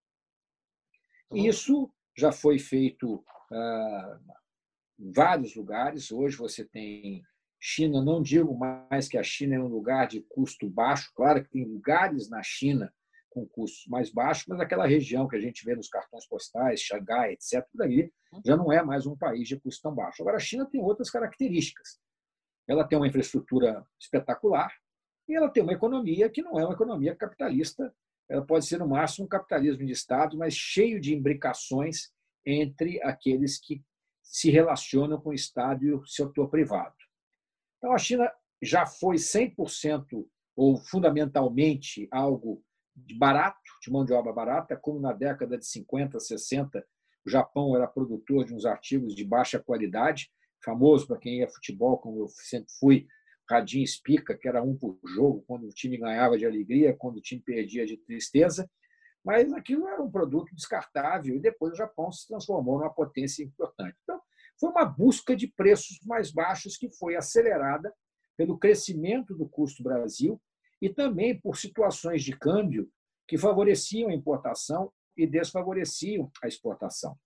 Uhum. 1.30 1.38
Isso 1.38 1.90
já 2.14 2.30
foi 2.30 2.58
feito 2.58 3.24
ah, 3.50 4.20
em 4.98 5.10
vários 5.10 5.56
lugares. 5.56 6.12
Hoje 6.12 6.36
você 6.36 6.62
tem 6.62 7.24
China, 7.58 8.04
não 8.04 8.20
digo 8.20 8.54
mais 8.54 9.08
que 9.08 9.16
a 9.16 9.22
China 9.22 9.54
é 9.54 9.60
um 9.60 9.68
lugar 9.68 10.08
de 10.08 10.20
custo 10.28 10.68
baixo, 10.68 11.10
claro 11.14 11.42
que 11.42 11.48
tem 11.48 11.64
lugares 11.64 12.28
na 12.28 12.42
China 12.42 12.92
com 13.32 13.46
custos 13.46 13.86
mais 13.86 14.10
baixos, 14.10 14.46
mas 14.46 14.60
aquela 14.60 14.86
região 14.86 15.26
que 15.26 15.36
a 15.36 15.40
gente 15.40 15.64
vê 15.64 15.74
nos 15.74 15.88
cartões 15.88 16.26
postais, 16.26 16.80
Xangai, 16.80 17.32
etc., 17.32 17.66
daí 17.74 18.12
já 18.44 18.56
não 18.56 18.70
é 18.72 18.82
mais 18.82 19.06
um 19.06 19.16
país 19.16 19.48
de 19.48 19.58
custo 19.58 19.82
tão 19.82 19.94
baixo. 19.94 20.22
Agora, 20.22 20.36
a 20.36 20.40
China 20.40 20.66
tem 20.66 20.80
outras 20.80 21.10
características. 21.10 21.98
Ela 22.68 22.86
tem 22.86 22.96
uma 22.96 23.08
infraestrutura 23.08 23.84
espetacular 24.00 24.72
e 25.28 25.34
ela 25.34 25.50
tem 25.50 25.62
uma 25.62 25.72
economia 25.72 26.28
que 26.28 26.42
não 26.42 26.58
é 26.58 26.64
uma 26.64 26.74
economia 26.74 27.16
capitalista. 27.16 27.94
Ela 28.28 28.44
pode 28.44 28.66
ser, 28.66 28.78
no 28.78 28.88
máximo, 28.88 29.24
um 29.26 29.28
capitalismo 29.28 29.84
de 29.84 29.92
Estado, 29.92 30.36
mas 30.36 30.54
cheio 30.54 31.00
de 31.00 31.14
imbricações 31.14 32.10
entre 32.44 33.02
aqueles 33.02 33.58
que 33.58 33.82
se 34.22 34.50
relacionam 34.50 35.20
com 35.20 35.30
o 35.30 35.34
Estado 35.34 35.84
e 35.84 35.92
o 35.92 36.06
setor 36.06 36.48
privado. 36.48 36.94
Então, 37.78 37.92
a 37.92 37.98
China 37.98 38.30
já 38.62 38.86
foi 38.86 39.16
100% 39.16 40.26
ou 40.56 40.76
fundamentalmente 40.76 42.08
algo 42.10 42.62
barato, 42.94 43.58
de 43.82 43.90
mão 43.90 44.04
de 44.04 44.12
obra 44.12 44.32
barata, 44.32 44.76
como 44.76 45.00
na 45.00 45.12
década 45.12 45.58
de 45.58 45.66
50, 45.66 46.18
60, 46.20 46.84
o 47.24 47.30
Japão 47.30 47.74
era 47.76 47.86
produtor 47.86 48.44
de 48.44 48.54
uns 48.54 48.64
artigos 48.66 49.14
de 49.14 49.24
baixa 49.24 49.58
qualidade, 49.58 50.30
famoso 50.62 51.06
para 51.06 51.18
quem 51.18 51.38
ia 51.38 51.48
futebol, 51.48 51.98
como 51.98 52.20
eu 52.20 52.28
sempre 52.28 52.72
fui, 52.78 53.06
radinho 53.48 53.84
espica, 53.84 54.36
que 54.36 54.48
era 54.48 54.62
um 54.62 54.76
por 54.76 54.98
jogo, 55.04 55.44
quando 55.46 55.64
o 55.64 55.70
time 55.70 55.98
ganhava 55.98 56.38
de 56.38 56.46
alegria, 56.46 56.94
quando 56.96 57.16
o 57.16 57.20
time 57.20 57.42
perdia 57.42 57.84
de 57.84 57.96
tristeza, 57.96 58.70
mas 59.24 59.52
aquilo 59.52 59.86
era 59.86 60.02
um 60.02 60.10
produto 60.10 60.54
descartável 60.54 61.36
e 61.36 61.40
depois 61.40 61.72
o 61.72 61.76
Japão 61.76 62.10
se 62.10 62.26
transformou 62.26 62.78
numa 62.78 62.92
potência 62.92 63.42
importante. 63.42 63.96
Então, 64.02 64.20
foi 64.58 64.70
uma 64.70 64.84
busca 64.84 65.36
de 65.36 65.46
preços 65.46 65.98
mais 66.04 66.32
baixos 66.32 66.76
que 66.76 66.90
foi 66.90 67.14
acelerada 67.14 67.92
pelo 68.36 68.58
crescimento 68.58 69.34
do 69.36 69.48
custo 69.48 69.82
Brasil 69.82 70.40
e 70.82 70.92
também 70.92 71.38
por 71.38 71.56
situações 71.56 72.24
de 72.24 72.36
câmbio 72.36 72.90
que 73.28 73.38
favoreciam 73.38 74.10
a 74.10 74.14
importação 74.14 74.92
e 75.16 75.28
desfavoreciam 75.28 76.28
a 76.42 76.48
exportação. 76.48 77.16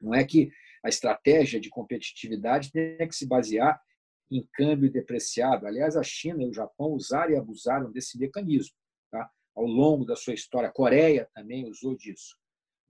Não 0.00 0.14
é 0.14 0.24
que 0.24 0.52
a 0.84 0.88
estratégia 0.88 1.60
de 1.60 1.68
competitividade 1.68 2.70
tenha 2.70 3.08
que 3.08 3.16
se 3.16 3.26
basear 3.26 3.82
em 4.30 4.48
câmbio 4.54 4.92
depreciado. 4.92 5.66
Aliás, 5.66 5.96
a 5.96 6.04
China 6.04 6.44
e 6.44 6.48
o 6.48 6.54
Japão 6.54 6.92
usaram 6.92 7.32
e 7.32 7.36
abusaram 7.36 7.90
desse 7.90 8.16
mecanismo 8.16 8.76
tá? 9.10 9.28
ao 9.56 9.66
longo 9.66 10.04
da 10.04 10.14
sua 10.14 10.34
história. 10.34 10.68
A 10.68 10.72
Coreia 10.72 11.28
também 11.34 11.68
usou 11.68 11.96
disso. 11.96 12.36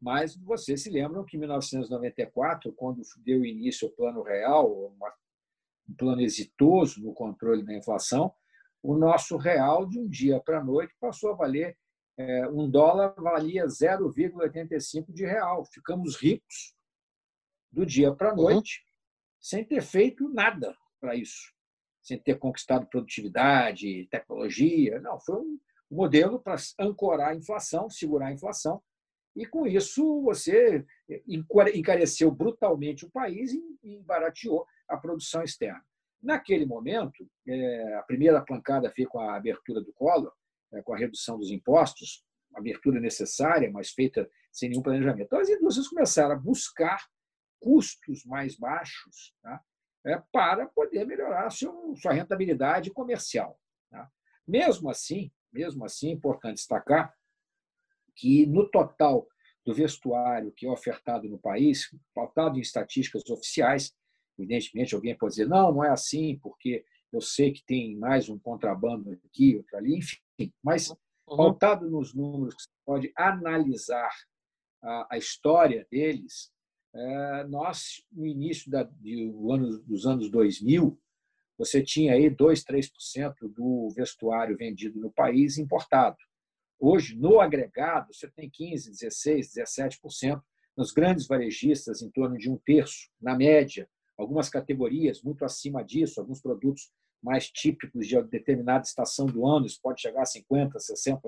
Mas 0.00 0.36
vocês 0.36 0.82
se 0.82 0.90
lembram 0.90 1.24
que 1.24 1.36
em 1.38 1.40
1994, 1.40 2.70
quando 2.74 3.00
deu 3.24 3.42
início 3.42 3.88
ao 3.88 3.94
Plano 3.94 4.22
Real, 4.22 4.94
um 5.88 5.94
plano 5.96 6.20
exitoso 6.20 7.02
no 7.02 7.14
controle 7.14 7.64
da 7.64 7.74
inflação, 7.74 8.34
o 8.84 8.94
nosso 8.94 9.38
real, 9.38 9.86
de 9.86 9.98
um 9.98 10.06
dia 10.06 10.38
para 10.38 10.60
a 10.60 10.64
noite, 10.64 10.94
passou 11.00 11.32
a 11.32 11.34
valer 11.34 11.74
é, 12.18 12.46
um 12.48 12.70
dólar 12.70 13.14
valia 13.16 13.64
0,85 13.64 15.10
de 15.10 15.24
real. 15.24 15.64
Ficamos 15.64 16.16
ricos 16.16 16.76
do 17.72 17.86
dia 17.86 18.14
para 18.14 18.28
a 18.28 18.34
uhum. 18.34 18.42
noite, 18.42 18.80
uhum. 18.80 19.38
sem 19.40 19.64
ter 19.64 19.80
feito 19.80 20.28
nada 20.28 20.76
para 21.00 21.16
isso, 21.16 21.50
sem 22.02 22.20
ter 22.20 22.38
conquistado 22.38 22.86
produtividade, 22.86 24.06
tecnologia. 24.10 25.00
Não, 25.00 25.18
foi 25.18 25.36
um 25.36 25.58
modelo 25.90 26.38
para 26.38 26.56
ancorar 26.78 27.30
a 27.30 27.34
inflação, 27.34 27.88
segurar 27.88 28.26
a 28.26 28.32
inflação, 28.32 28.82
e 29.34 29.46
com 29.46 29.66
isso 29.66 30.20
você 30.20 30.84
encareceu 31.74 32.30
brutalmente 32.30 33.06
o 33.06 33.10
país 33.10 33.50
e 33.82 33.98
barateou 34.02 34.66
a 34.86 34.98
produção 34.98 35.42
externa. 35.42 35.82
Naquele 36.24 36.64
momento, 36.64 37.28
é, 37.46 37.94
a 37.96 38.02
primeira 38.02 38.40
pancada 38.40 38.90
veio 38.96 39.08
com 39.10 39.20
a 39.20 39.36
abertura 39.36 39.82
do 39.82 39.92
Collor, 39.92 40.32
é, 40.72 40.80
com 40.80 40.94
a 40.94 40.96
redução 40.96 41.38
dos 41.38 41.50
impostos, 41.50 42.24
abertura 42.54 42.98
necessária, 42.98 43.70
mas 43.70 43.90
feita 43.90 44.28
sem 44.50 44.70
nenhum 44.70 44.82
planejamento. 44.82 45.26
Então, 45.26 45.38
as 45.38 45.50
indústrias 45.50 45.88
começaram 45.88 46.34
a 46.34 46.38
buscar 46.38 47.04
custos 47.60 48.24
mais 48.24 48.56
baixos 48.56 49.34
tá? 49.42 49.62
é, 50.06 50.22
para 50.32 50.66
poder 50.66 51.04
melhorar 51.04 51.50
seu, 51.50 51.94
sua 51.96 52.12
rentabilidade 52.12 52.90
comercial. 52.90 53.60
Tá? 53.90 54.10
Mesmo 54.48 54.88
assim, 54.88 55.30
mesmo 55.52 55.84
assim, 55.84 56.08
é 56.08 56.12
importante 56.12 56.56
destacar 56.56 57.14
que 58.16 58.46
no 58.46 58.66
total 58.70 59.28
do 59.64 59.74
vestuário 59.74 60.52
que 60.52 60.66
é 60.66 60.70
ofertado 60.70 61.28
no 61.28 61.38
país, 61.38 61.88
faltado 62.14 62.58
em 62.58 62.62
estatísticas 62.62 63.28
oficiais, 63.28 63.94
Evidentemente, 64.38 64.94
alguém 64.94 65.16
pode 65.16 65.34
dizer, 65.34 65.48
não, 65.48 65.72
não 65.72 65.84
é 65.84 65.90
assim, 65.90 66.38
porque 66.42 66.84
eu 67.12 67.20
sei 67.20 67.52
que 67.52 67.64
tem 67.64 67.96
mais 67.96 68.28
um 68.28 68.38
contrabando 68.38 69.10
aqui, 69.24 69.56
outro 69.56 69.76
ali, 69.76 69.96
enfim. 69.96 70.52
Mas, 70.62 70.90
uhum. 70.90 71.36
pautado 71.36 71.88
nos 71.88 72.12
números 72.12 72.54
que 72.54 72.62
você 72.62 72.68
pode 72.84 73.12
analisar 73.16 74.10
a, 74.82 75.08
a 75.12 75.18
história 75.18 75.86
deles, 75.90 76.52
é, 76.94 77.44
nós, 77.44 78.04
no 78.12 78.26
início 78.26 78.70
da, 78.70 78.82
de, 78.82 79.30
do 79.30 79.52
ano, 79.52 79.78
dos 79.80 80.06
anos 80.06 80.30
2000, 80.30 80.98
você 81.56 81.82
tinha 81.82 82.14
aí 82.14 82.28
2, 82.28 82.64
3% 82.64 83.34
do 83.54 83.88
vestuário 83.94 84.56
vendido 84.56 85.00
no 85.00 85.12
país 85.12 85.56
importado. 85.58 86.16
Hoje, 86.78 87.16
no 87.16 87.40
agregado, 87.40 88.12
você 88.12 88.28
tem 88.28 88.50
15, 88.50 88.90
16, 88.90 89.54
17%. 89.54 90.42
Nos 90.76 90.90
grandes 90.90 91.26
varejistas, 91.26 92.02
em 92.02 92.10
torno 92.10 92.36
de 92.36 92.50
um 92.50 92.56
terço, 92.58 93.08
na 93.20 93.36
média, 93.36 93.88
algumas 94.18 94.48
categorias 94.48 95.22
muito 95.22 95.44
acima 95.44 95.82
disso, 95.84 96.20
alguns 96.20 96.40
produtos 96.40 96.90
mais 97.22 97.50
típicos 97.50 98.06
de 98.06 98.22
determinada 98.24 98.84
estação 98.84 99.26
do 99.26 99.46
ano, 99.46 99.66
isso 99.66 99.80
pode 99.82 100.00
chegar 100.00 100.22
a 100.22 100.24
50%, 100.24 100.72
60%, 100.74 101.20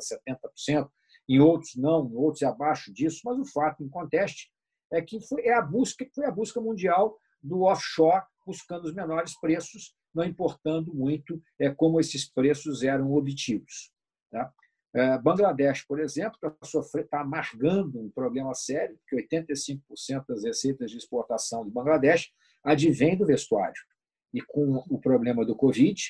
70%, 0.68 0.90
em 1.28 1.40
outros 1.40 1.74
não, 1.74 2.06
em 2.06 2.14
outros 2.14 2.42
é 2.42 2.46
abaixo 2.46 2.92
disso, 2.92 3.22
mas 3.24 3.38
o 3.38 3.44
fato 3.44 3.82
em 3.82 3.88
conteste 3.88 4.50
é 4.92 5.00
que 5.02 5.20
foi, 5.26 5.42
é 5.42 5.54
a 5.54 5.62
busca, 5.62 6.06
foi 6.14 6.26
a 6.26 6.30
busca 6.30 6.60
mundial 6.60 7.18
do 7.42 7.62
offshore, 7.62 8.24
buscando 8.46 8.84
os 8.84 8.94
menores 8.94 9.38
preços, 9.40 9.94
não 10.14 10.24
importando 10.24 10.94
muito 10.94 11.42
é, 11.58 11.70
como 11.70 11.98
esses 11.98 12.30
preços 12.30 12.82
eram 12.82 13.12
obtidos. 13.12 13.90
Tá? 14.30 14.52
É, 14.94 15.18
Bangladesh, 15.18 15.84
por 15.86 16.00
exemplo, 16.00 16.38
está 16.42 17.04
tá 17.10 17.20
amargando 17.20 18.00
um 18.00 18.10
problema 18.10 18.54
sério, 18.54 18.98
porque 18.98 19.26
85% 19.28 20.24
das 20.28 20.44
receitas 20.44 20.90
de 20.90 20.98
exportação 20.98 21.64
de 21.64 21.70
Bangladesh 21.70 22.30
advém 22.66 23.16
do 23.16 23.24
vestuário. 23.24 23.80
E 24.34 24.42
com 24.42 24.84
o 24.90 25.00
problema 25.00 25.46
do 25.46 25.56
Covid, 25.56 26.02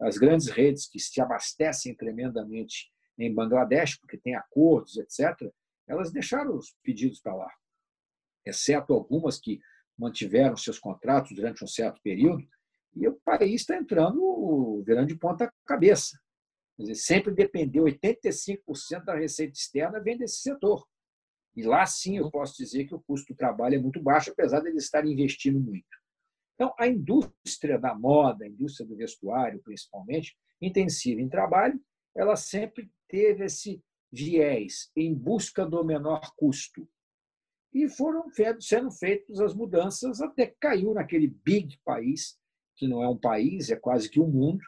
as 0.00 0.18
grandes 0.18 0.48
redes 0.48 0.86
que 0.88 1.00
se 1.00 1.20
abastecem 1.20 1.94
tremendamente 1.96 2.92
em 3.18 3.34
Bangladesh, 3.34 3.98
porque 3.98 4.18
tem 4.18 4.34
acordos, 4.36 4.98
etc., 4.98 5.34
elas 5.88 6.12
deixaram 6.12 6.54
os 6.56 6.76
pedidos 6.82 7.20
para 7.20 7.34
lá, 7.34 7.50
exceto 8.44 8.92
algumas 8.92 9.38
que 9.38 9.60
mantiveram 9.96 10.56
seus 10.56 10.78
contratos 10.78 11.34
durante 11.34 11.64
um 11.64 11.66
certo 11.66 12.00
período, 12.02 12.46
e 12.94 13.08
o 13.08 13.18
país 13.24 13.62
está 13.62 13.76
entrando, 13.76 14.82
virando 14.84 15.08
de 15.08 15.16
ponta 15.16 15.52
cabeça. 15.64 16.18
Quer 16.76 16.82
dizer, 16.82 16.94
sempre 16.96 17.34
dependeu, 17.34 17.84
85% 17.84 19.04
da 19.04 19.14
receita 19.14 19.54
externa 19.54 20.00
vem 20.00 20.18
desse 20.18 20.40
setor. 20.40 20.86
E 21.56 21.62
lá 21.62 21.86
sim 21.86 22.18
eu 22.18 22.24
uhum. 22.24 22.30
posso 22.30 22.56
dizer 22.56 22.84
que 22.84 22.94
o 22.94 23.00
custo 23.00 23.32
do 23.32 23.36
trabalho 23.36 23.76
é 23.76 23.78
muito 23.78 24.00
baixo, 24.02 24.30
apesar 24.30 24.60
de 24.60 24.68
eles 24.68 24.84
estarem 24.84 25.12
investindo 25.12 25.58
muito. 25.58 25.86
Então, 26.54 26.74
a 26.78 26.86
indústria 26.86 27.78
da 27.78 27.94
moda, 27.94 28.44
a 28.44 28.48
indústria 28.48 28.86
do 28.86 28.96
vestuário, 28.96 29.60
principalmente, 29.62 30.36
intensiva 30.60 31.20
em 31.20 31.28
trabalho, 31.28 31.80
ela 32.14 32.36
sempre 32.36 32.90
teve 33.08 33.44
esse 33.44 33.82
viés 34.12 34.90
em 34.96 35.14
busca 35.14 35.66
do 35.66 35.84
menor 35.84 36.32
custo. 36.36 36.88
E 37.72 37.88
foram 37.88 38.24
sendo 38.60 38.90
feitas 38.90 39.38
as 39.40 39.54
mudanças 39.54 40.20
até 40.20 40.46
que 40.46 40.56
caiu 40.58 40.94
naquele 40.94 41.28
big 41.28 41.78
país, 41.84 42.38
que 42.74 42.88
não 42.88 43.02
é 43.02 43.08
um 43.08 43.18
país, 43.18 43.70
é 43.70 43.76
quase 43.76 44.08
que 44.08 44.20
um 44.20 44.28
mundo, 44.28 44.64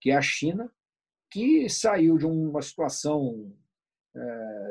que 0.00 0.10
é 0.10 0.16
a 0.16 0.22
China, 0.22 0.72
que 1.30 1.68
saiu 1.68 2.18
de 2.18 2.26
uma 2.26 2.62
situação 2.62 3.52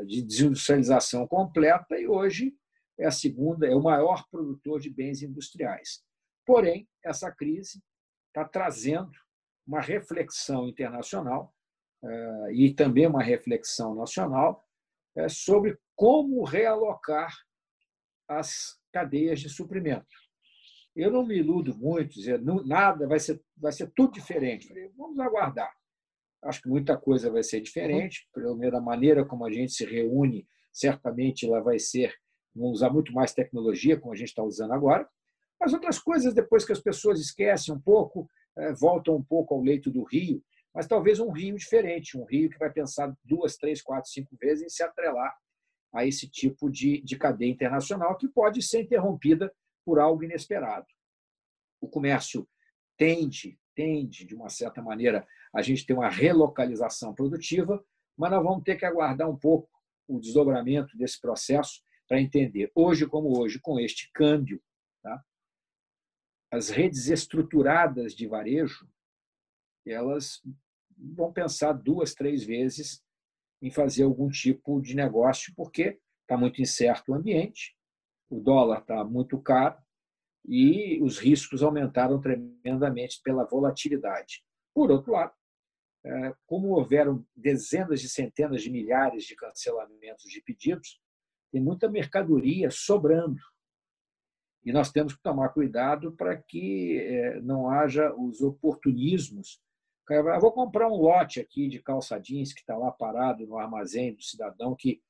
de 0.05 0.21
desindustrialização 0.21 1.27
completa 1.27 1.99
e 1.99 2.07
hoje 2.07 2.53
é 2.99 3.07
a 3.07 3.11
segunda, 3.11 3.67
é 3.67 3.75
o 3.75 3.81
maior 3.81 4.27
produtor 4.29 4.79
de 4.79 4.89
bens 4.89 5.23
industriais. 5.23 6.03
Porém, 6.45 6.87
essa 7.03 7.31
crise 7.31 7.81
está 8.27 8.45
trazendo 8.45 9.11
uma 9.65 9.81
reflexão 9.81 10.67
internacional 10.67 11.53
é, 12.03 12.53
e 12.53 12.73
também 12.73 13.07
uma 13.07 13.23
reflexão 13.23 13.95
nacional 13.95 14.67
é, 15.15 15.27
sobre 15.29 15.77
como 15.95 16.43
realocar 16.43 17.35
as 18.27 18.79
cadeias 18.91 19.39
de 19.39 19.49
suprimento. 19.49 20.13
Eu 20.95 21.11
não 21.11 21.25
me 21.25 21.37
iludo 21.37 21.75
muito, 21.77 22.15
dizer 22.15 22.41
nada 22.41 23.07
vai 23.07 23.19
ser, 23.19 23.41
vai 23.55 23.71
ser 23.71 23.91
tudo 23.95 24.13
diferente. 24.13 24.67
Vamos 24.97 25.19
aguardar. 25.19 25.73
Acho 26.43 26.61
que 26.61 26.69
muita 26.69 26.97
coisa 26.97 27.29
vai 27.29 27.43
ser 27.43 27.61
diferente, 27.61 28.27
pela 28.33 28.55
da 28.71 28.81
maneira 28.81 29.23
como 29.25 29.45
a 29.45 29.51
gente 29.51 29.73
se 29.73 29.85
reúne, 29.85 30.47
certamente 30.71 31.45
ela 31.45 31.61
vai 31.61 31.77
ser, 31.77 32.15
vamos 32.55 32.77
usar 32.77 32.89
muito 32.89 33.13
mais 33.13 33.33
tecnologia, 33.33 33.99
como 33.99 34.13
a 34.13 34.15
gente 34.15 34.29
está 34.29 34.43
usando 34.43 34.73
agora. 34.73 35.07
As 35.59 35.73
outras 35.73 35.99
coisas, 35.99 36.33
depois 36.33 36.65
que 36.65 36.71
as 36.71 36.79
pessoas 36.79 37.19
esquecem 37.19 37.73
um 37.73 37.79
pouco, 37.79 38.27
eh, 38.57 38.73
voltam 38.73 39.15
um 39.15 39.23
pouco 39.23 39.53
ao 39.53 39.61
leito 39.61 39.91
do 39.91 40.03
rio, 40.03 40.43
mas 40.73 40.87
talvez 40.87 41.19
um 41.19 41.31
rio 41.31 41.55
diferente, 41.55 42.17
um 42.17 42.23
rio 42.23 42.49
que 42.49 42.57
vai 42.57 42.71
pensar 42.71 43.13
duas, 43.23 43.57
três, 43.57 43.81
quatro, 43.81 44.09
cinco 44.09 44.35
vezes 44.37 44.63
em 44.63 44.69
se 44.69 44.81
atrelar 44.81 45.35
a 45.93 46.05
esse 46.05 46.27
tipo 46.27 46.69
de, 46.69 47.01
de 47.01 47.17
cadeia 47.17 47.51
internacional 47.51 48.17
que 48.17 48.27
pode 48.27 48.61
ser 48.61 48.81
interrompida 48.81 49.53
por 49.85 49.99
algo 49.99 50.23
inesperado. 50.23 50.87
O 51.81 51.89
comércio 51.89 52.47
tende, 52.97 53.59
tende, 53.81 54.25
de 54.25 54.35
uma 54.35 54.47
certa 54.47 54.79
maneira, 54.79 55.27
a 55.51 55.61
gente 55.63 55.85
ter 55.85 55.93
uma 55.93 56.07
relocalização 56.07 57.15
produtiva, 57.15 57.83
mas 58.15 58.29
nós 58.29 58.43
vamos 58.43 58.63
ter 58.63 58.75
que 58.75 58.85
aguardar 58.85 59.27
um 59.27 59.35
pouco 59.35 59.67
o 60.07 60.19
desdobramento 60.19 60.95
desse 60.95 61.19
processo 61.19 61.81
para 62.07 62.21
entender. 62.21 62.71
Hoje 62.75 63.07
como 63.07 63.39
hoje, 63.39 63.59
com 63.59 63.79
este 63.79 64.11
câmbio, 64.13 64.61
tá? 65.01 65.23
as 66.51 66.69
redes 66.69 67.07
estruturadas 67.07 68.13
de 68.13 68.27
varejo, 68.27 68.87
elas 69.87 70.39
vão 70.95 71.33
pensar 71.33 71.73
duas, 71.73 72.13
três 72.13 72.43
vezes 72.43 73.03
em 73.63 73.71
fazer 73.71 74.03
algum 74.03 74.29
tipo 74.29 74.79
de 74.79 74.95
negócio, 74.95 75.53
porque 75.55 75.99
está 76.21 76.37
muito 76.37 76.61
incerto 76.61 77.11
o 77.11 77.15
ambiente, 77.15 77.75
o 78.29 78.39
dólar 78.39 78.81
está 78.81 79.03
muito 79.03 79.41
caro 79.41 79.75
e 80.45 81.01
os 81.01 81.19
riscos 81.19 81.61
aumentaram 81.61 82.19
tremendamente 82.19 83.21
pela 83.23 83.45
volatilidade. 83.45 84.43
Por 84.73 84.91
outro 84.91 85.13
lado, 85.13 85.33
é, 86.03 86.33
como 86.47 86.69
houveram 86.69 87.25
dezenas 87.35 88.01
de 88.01 88.09
centenas 88.09 88.63
de 88.63 88.71
milhares 88.71 89.23
de 89.23 89.35
cancelamentos 89.35 90.23
de 90.23 90.41
pedidos, 90.41 90.99
tem 91.51 91.61
muita 91.61 91.89
mercadoria 91.89 92.71
sobrando. 92.71 93.39
E 94.63 94.71
nós 94.71 94.91
temos 94.91 95.13
que 95.13 95.21
tomar 95.21 95.49
cuidado 95.49 96.11
para 96.13 96.37
que 96.37 96.97
é, 96.99 97.41
não 97.41 97.69
haja 97.69 98.13
os 98.15 98.41
oportunismos. 98.41 99.61
Eu 100.09 100.39
vou 100.39 100.51
comprar 100.51 100.87
um 100.87 100.95
lote 100.95 101.39
aqui 101.39 101.67
de 101.67 101.81
calça 101.81 102.19
jeans 102.19 102.53
que 102.53 102.61
está 102.61 102.75
lá 102.75 102.91
parado 102.91 103.45
no 103.45 103.57
armazém 103.57 104.13
do 104.13 104.21
cidadão 104.21 104.75
que 104.75 105.01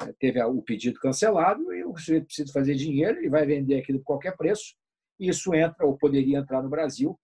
é, 0.00 0.12
teve 0.12 0.42
o 0.42 0.62
pedido 0.62 0.98
cancelado 1.00 1.72
e 1.72 1.84
o 1.84 1.96
sujeito 1.96 2.26
precisa 2.26 2.52
fazer 2.52 2.74
dinheiro, 2.74 3.18
ele 3.18 3.28
vai 3.28 3.46
vender 3.46 3.80
aquilo 3.80 3.98
por 3.98 4.06
qualquer 4.06 4.36
preço. 4.36 4.74
Isso 5.20 5.54
entra, 5.54 5.86
ou 5.86 5.96
poderia 5.96 6.38
entrar 6.38 6.62
no 6.62 6.70
Brasil, 6.70 7.18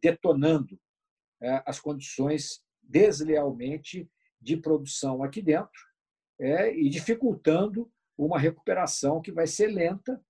detonando 0.00 0.78
as 1.64 1.80
condições 1.80 2.60
deslealmente 2.82 4.08
de 4.40 4.56
produção 4.56 5.22
aqui 5.22 5.40
dentro 5.40 5.80
e 6.38 6.88
dificultando 6.90 7.90
uma 8.18 8.38
recuperação 8.38 9.22
que 9.22 9.32
vai 9.32 9.46
ser 9.46 9.68
lenta 9.68 10.22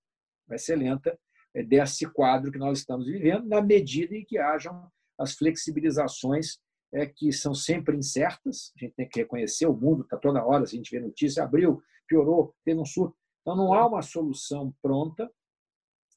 vai 0.51 0.59
ser 0.59 0.75
lenta 0.75 1.17
é, 1.53 1.63
desse 1.63 2.05
quadro 2.05 2.51
que 2.51 2.59
nós 2.59 2.79
estamos 2.79 3.05
vivendo, 3.05 3.47
na 3.47 3.61
medida 3.61 4.15
em 4.15 4.25
que 4.25 4.37
hajam 4.37 4.89
as 5.17 5.33
flexibilizações 5.33 6.59
é, 6.93 7.05
que 7.05 7.31
são 7.31 7.53
sempre 7.53 7.95
incertas. 7.95 8.73
A 8.75 8.79
gente 8.79 8.95
tem 8.95 9.07
que 9.07 9.19
reconhecer, 9.19 9.65
o 9.65 9.73
mundo 9.73 10.03
está 10.03 10.17
toda 10.17 10.45
hora, 10.45 10.63
a 10.63 10.67
gente 10.67 10.91
vê 10.91 10.99
notícia, 10.99 11.43
abriu, 11.43 11.81
piorou, 12.07 12.53
teve 12.65 12.79
um 12.79 12.85
surto. 12.85 13.15
Então, 13.41 13.55
não 13.55 13.73
há 13.73 13.87
uma 13.87 14.01
solução 14.01 14.73
pronta, 14.81 15.31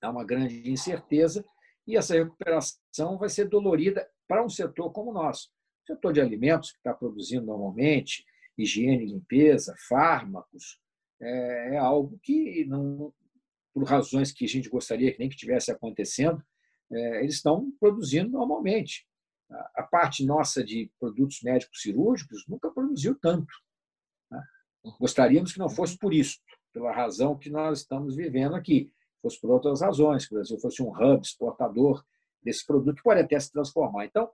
há 0.05 0.11
uma 0.11 0.25
grande 0.25 0.71
incerteza, 0.71 1.45
e 1.87 1.97
essa 1.97 2.15
recuperação 2.15 3.19
vai 3.19 3.29
ser 3.29 3.49
dolorida 3.49 4.09
para 4.27 4.45
um 4.45 4.49
setor 4.49 4.91
como 4.93 5.11
o 5.11 5.15
nosso. 5.15 5.51
O 5.83 5.93
setor 5.93 6.13
de 6.13 6.21
alimentos, 6.21 6.73
que 6.73 6.79
está 6.79 6.95
produzindo 6.95 7.47
normalmente, 7.47 8.25
higiene 8.57 9.07
limpeza, 9.07 9.75
fármacos, 9.89 10.79
é, 11.21 11.75
é 11.75 11.77
algo 11.77 12.19
que 12.23 12.65
não, 12.65 13.13
por 13.73 13.85
razões 13.85 14.33
que 14.33 14.45
a 14.45 14.49
gente 14.49 14.69
gostaria 14.69 15.13
que 15.13 15.19
nem 15.19 15.29
que 15.29 15.37
tivesse 15.37 15.71
acontecendo, 15.71 16.43
é, 16.91 17.21
eles 17.21 17.35
estão 17.35 17.73
produzindo 17.79 18.31
normalmente. 18.31 19.07
A 19.77 19.83
parte 19.83 20.25
nossa 20.25 20.65
de 20.65 20.91
produtos 20.99 21.41
médicos 21.43 21.83
cirúrgicos 21.83 22.45
nunca 22.49 22.71
produziu 22.71 23.17
tanto. 23.21 23.53
Né? 24.31 24.43
Gostaríamos 24.99 25.53
que 25.53 25.59
não 25.59 25.69
fosse 25.69 25.99
por 25.99 26.15
isso, 26.15 26.39
pela 26.73 26.93
razão 26.93 27.39
que 27.39 27.51
nós 27.51 27.81
estamos 27.81 28.17
vivendo 28.17 28.55
aqui, 28.55 28.91
fosse 29.25 29.41
por 29.41 29.51
outras 29.51 29.81
razões, 29.81 30.27
que 30.27 30.35
o 30.35 30.37
Brasil 30.37 30.59
fosse 30.59 30.83
um 30.83 30.91
hub 30.91 31.21
exportador 31.23 32.05
desse 32.43 32.65
produto 32.67 32.97
que 32.97 33.03
pode 33.03 33.21
até 33.21 33.41
se 33.41 33.51
transformar. 33.51 34.05
Então, 34.05 34.31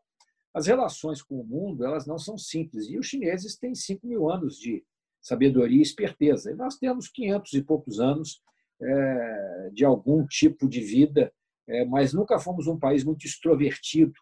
as 0.52 0.66
relações 0.66 1.22
com 1.22 1.40
o 1.40 1.44
mundo 1.44 1.84
elas 1.84 2.06
não 2.06 2.18
são 2.18 2.36
simples. 2.36 2.88
E 2.88 2.98
os 2.98 3.06
chineses 3.06 3.56
têm 3.56 3.72
5 3.72 4.04
mil 4.04 4.28
anos 4.28 4.56
de 4.56 4.84
sabedoria 5.20 5.78
e 5.78 5.82
esperteza. 5.82 6.50
E 6.50 6.54
nós 6.54 6.76
temos 6.76 7.08
500 7.08 7.52
e 7.52 7.62
poucos 7.62 8.00
anos 8.00 8.42
é, 8.82 9.70
de 9.72 9.84
algum 9.84 10.26
tipo 10.26 10.68
de 10.68 10.80
vida, 10.80 11.32
é, 11.68 11.84
mas 11.84 12.12
nunca 12.12 12.40
fomos 12.40 12.66
um 12.66 12.78
país 12.78 13.04
muito 13.04 13.24
extrovertido 13.26 14.14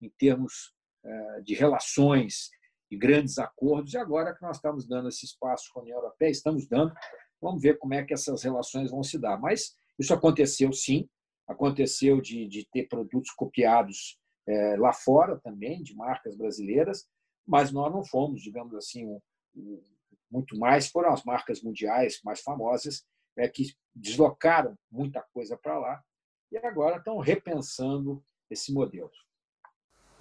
em 0.00 0.10
termos 0.10 0.72
é, 1.04 1.40
de 1.40 1.54
relações 1.54 2.50
e 2.88 2.96
grandes 2.96 3.38
acordos. 3.38 3.94
E 3.94 3.98
agora 3.98 4.34
que 4.34 4.42
nós 4.42 4.56
estamos 4.56 4.86
dando 4.86 5.08
esse 5.08 5.24
espaço 5.26 5.64
com 5.72 5.80
a 5.80 5.82
União 5.82 5.98
Europeia, 5.98 6.30
estamos 6.30 6.68
dando, 6.68 6.94
vamos 7.40 7.60
ver 7.60 7.76
como 7.78 7.94
é 7.94 8.04
que 8.04 8.14
essas 8.14 8.44
relações 8.44 8.90
vão 8.90 9.02
se 9.02 9.18
dar. 9.18 9.40
Mas 9.40 9.74
isso 9.98 10.12
aconteceu 10.14 10.72
sim, 10.72 11.08
aconteceu 11.46 12.20
de, 12.20 12.46
de 12.46 12.66
ter 12.70 12.88
produtos 12.88 13.30
copiados 13.32 14.18
é, 14.46 14.76
lá 14.76 14.92
fora 14.92 15.38
também, 15.40 15.82
de 15.82 15.94
marcas 15.94 16.36
brasileiras, 16.36 17.06
mas 17.46 17.72
nós 17.72 17.92
não 17.92 18.04
fomos, 18.04 18.42
digamos 18.42 18.74
assim, 18.74 19.06
um, 19.06 19.20
um, 19.56 19.82
muito 20.30 20.58
mais, 20.58 20.88
foram 20.88 21.12
as 21.12 21.24
marcas 21.24 21.62
mundiais 21.62 22.20
mais 22.24 22.40
famosas 22.40 23.04
é, 23.36 23.48
que 23.48 23.64
deslocaram 23.94 24.76
muita 24.90 25.22
coisa 25.32 25.56
para 25.56 25.78
lá 25.78 26.02
e 26.50 26.56
agora 26.58 26.96
estão 26.96 27.18
repensando 27.18 28.24
esse 28.50 28.72
modelo. 28.72 29.10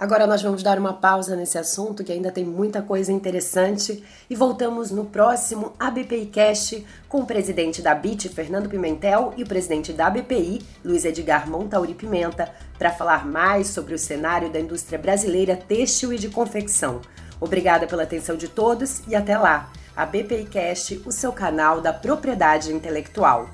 Agora 0.01 0.25
nós 0.25 0.41
vamos 0.41 0.63
dar 0.63 0.79
uma 0.79 0.93
pausa 0.93 1.35
nesse 1.35 1.59
assunto, 1.59 2.03
que 2.03 2.11
ainda 2.11 2.31
tem 2.31 2.43
muita 2.43 2.81
coisa 2.81 3.11
interessante, 3.11 4.03
e 4.27 4.35
voltamos 4.35 4.89
no 4.89 5.05
próximo 5.05 5.73
ABPI 5.79 6.25
Cast 6.25 6.83
com 7.07 7.19
o 7.19 7.25
presidente 7.27 7.83
da 7.83 7.93
BIT, 7.93 8.27
Fernando 8.29 8.67
Pimentel, 8.67 9.31
e 9.37 9.43
o 9.43 9.47
presidente 9.47 9.93
da 9.93 10.07
ABPI, 10.07 10.65
Luiz 10.83 11.05
Edgar 11.05 11.47
Montauri 11.47 11.93
Pimenta, 11.93 12.51
para 12.79 12.89
falar 12.89 13.27
mais 13.27 13.67
sobre 13.67 13.93
o 13.93 13.99
cenário 13.99 14.49
da 14.49 14.59
indústria 14.59 14.97
brasileira 14.97 15.55
têxtil 15.55 16.11
e 16.11 16.17
de 16.17 16.29
confecção. 16.29 17.01
Obrigada 17.39 17.85
pela 17.85 18.01
atenção 18.01 18.35
de 18.35 18.47
todos 18.47 19.03
e 19.07 19.15
até 19.15 19.37
lá! 19.37 19.71
A 19.95 20.03
BPI 20.03 20.45
Cast, 20.45 20.99
o 21.05 21.11
seu 21.11 21.31
canal 21.31 21.79
da 21.79 21.93
propriedade 21.93 22.73
intelectual. 22.73 23.51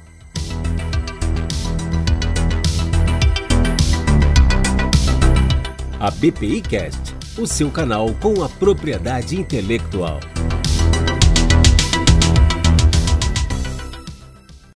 A 5.99 6.12
BPI 6.12 6.62
Cast, 6.62 7.15
o 7.39 7.47
seu 7.47 7.71
canal 7.71 8.13
com 8.21 8.43
a 8.43 8.49
propriedade 8.49 9.36
intelectual. 9.36 10.19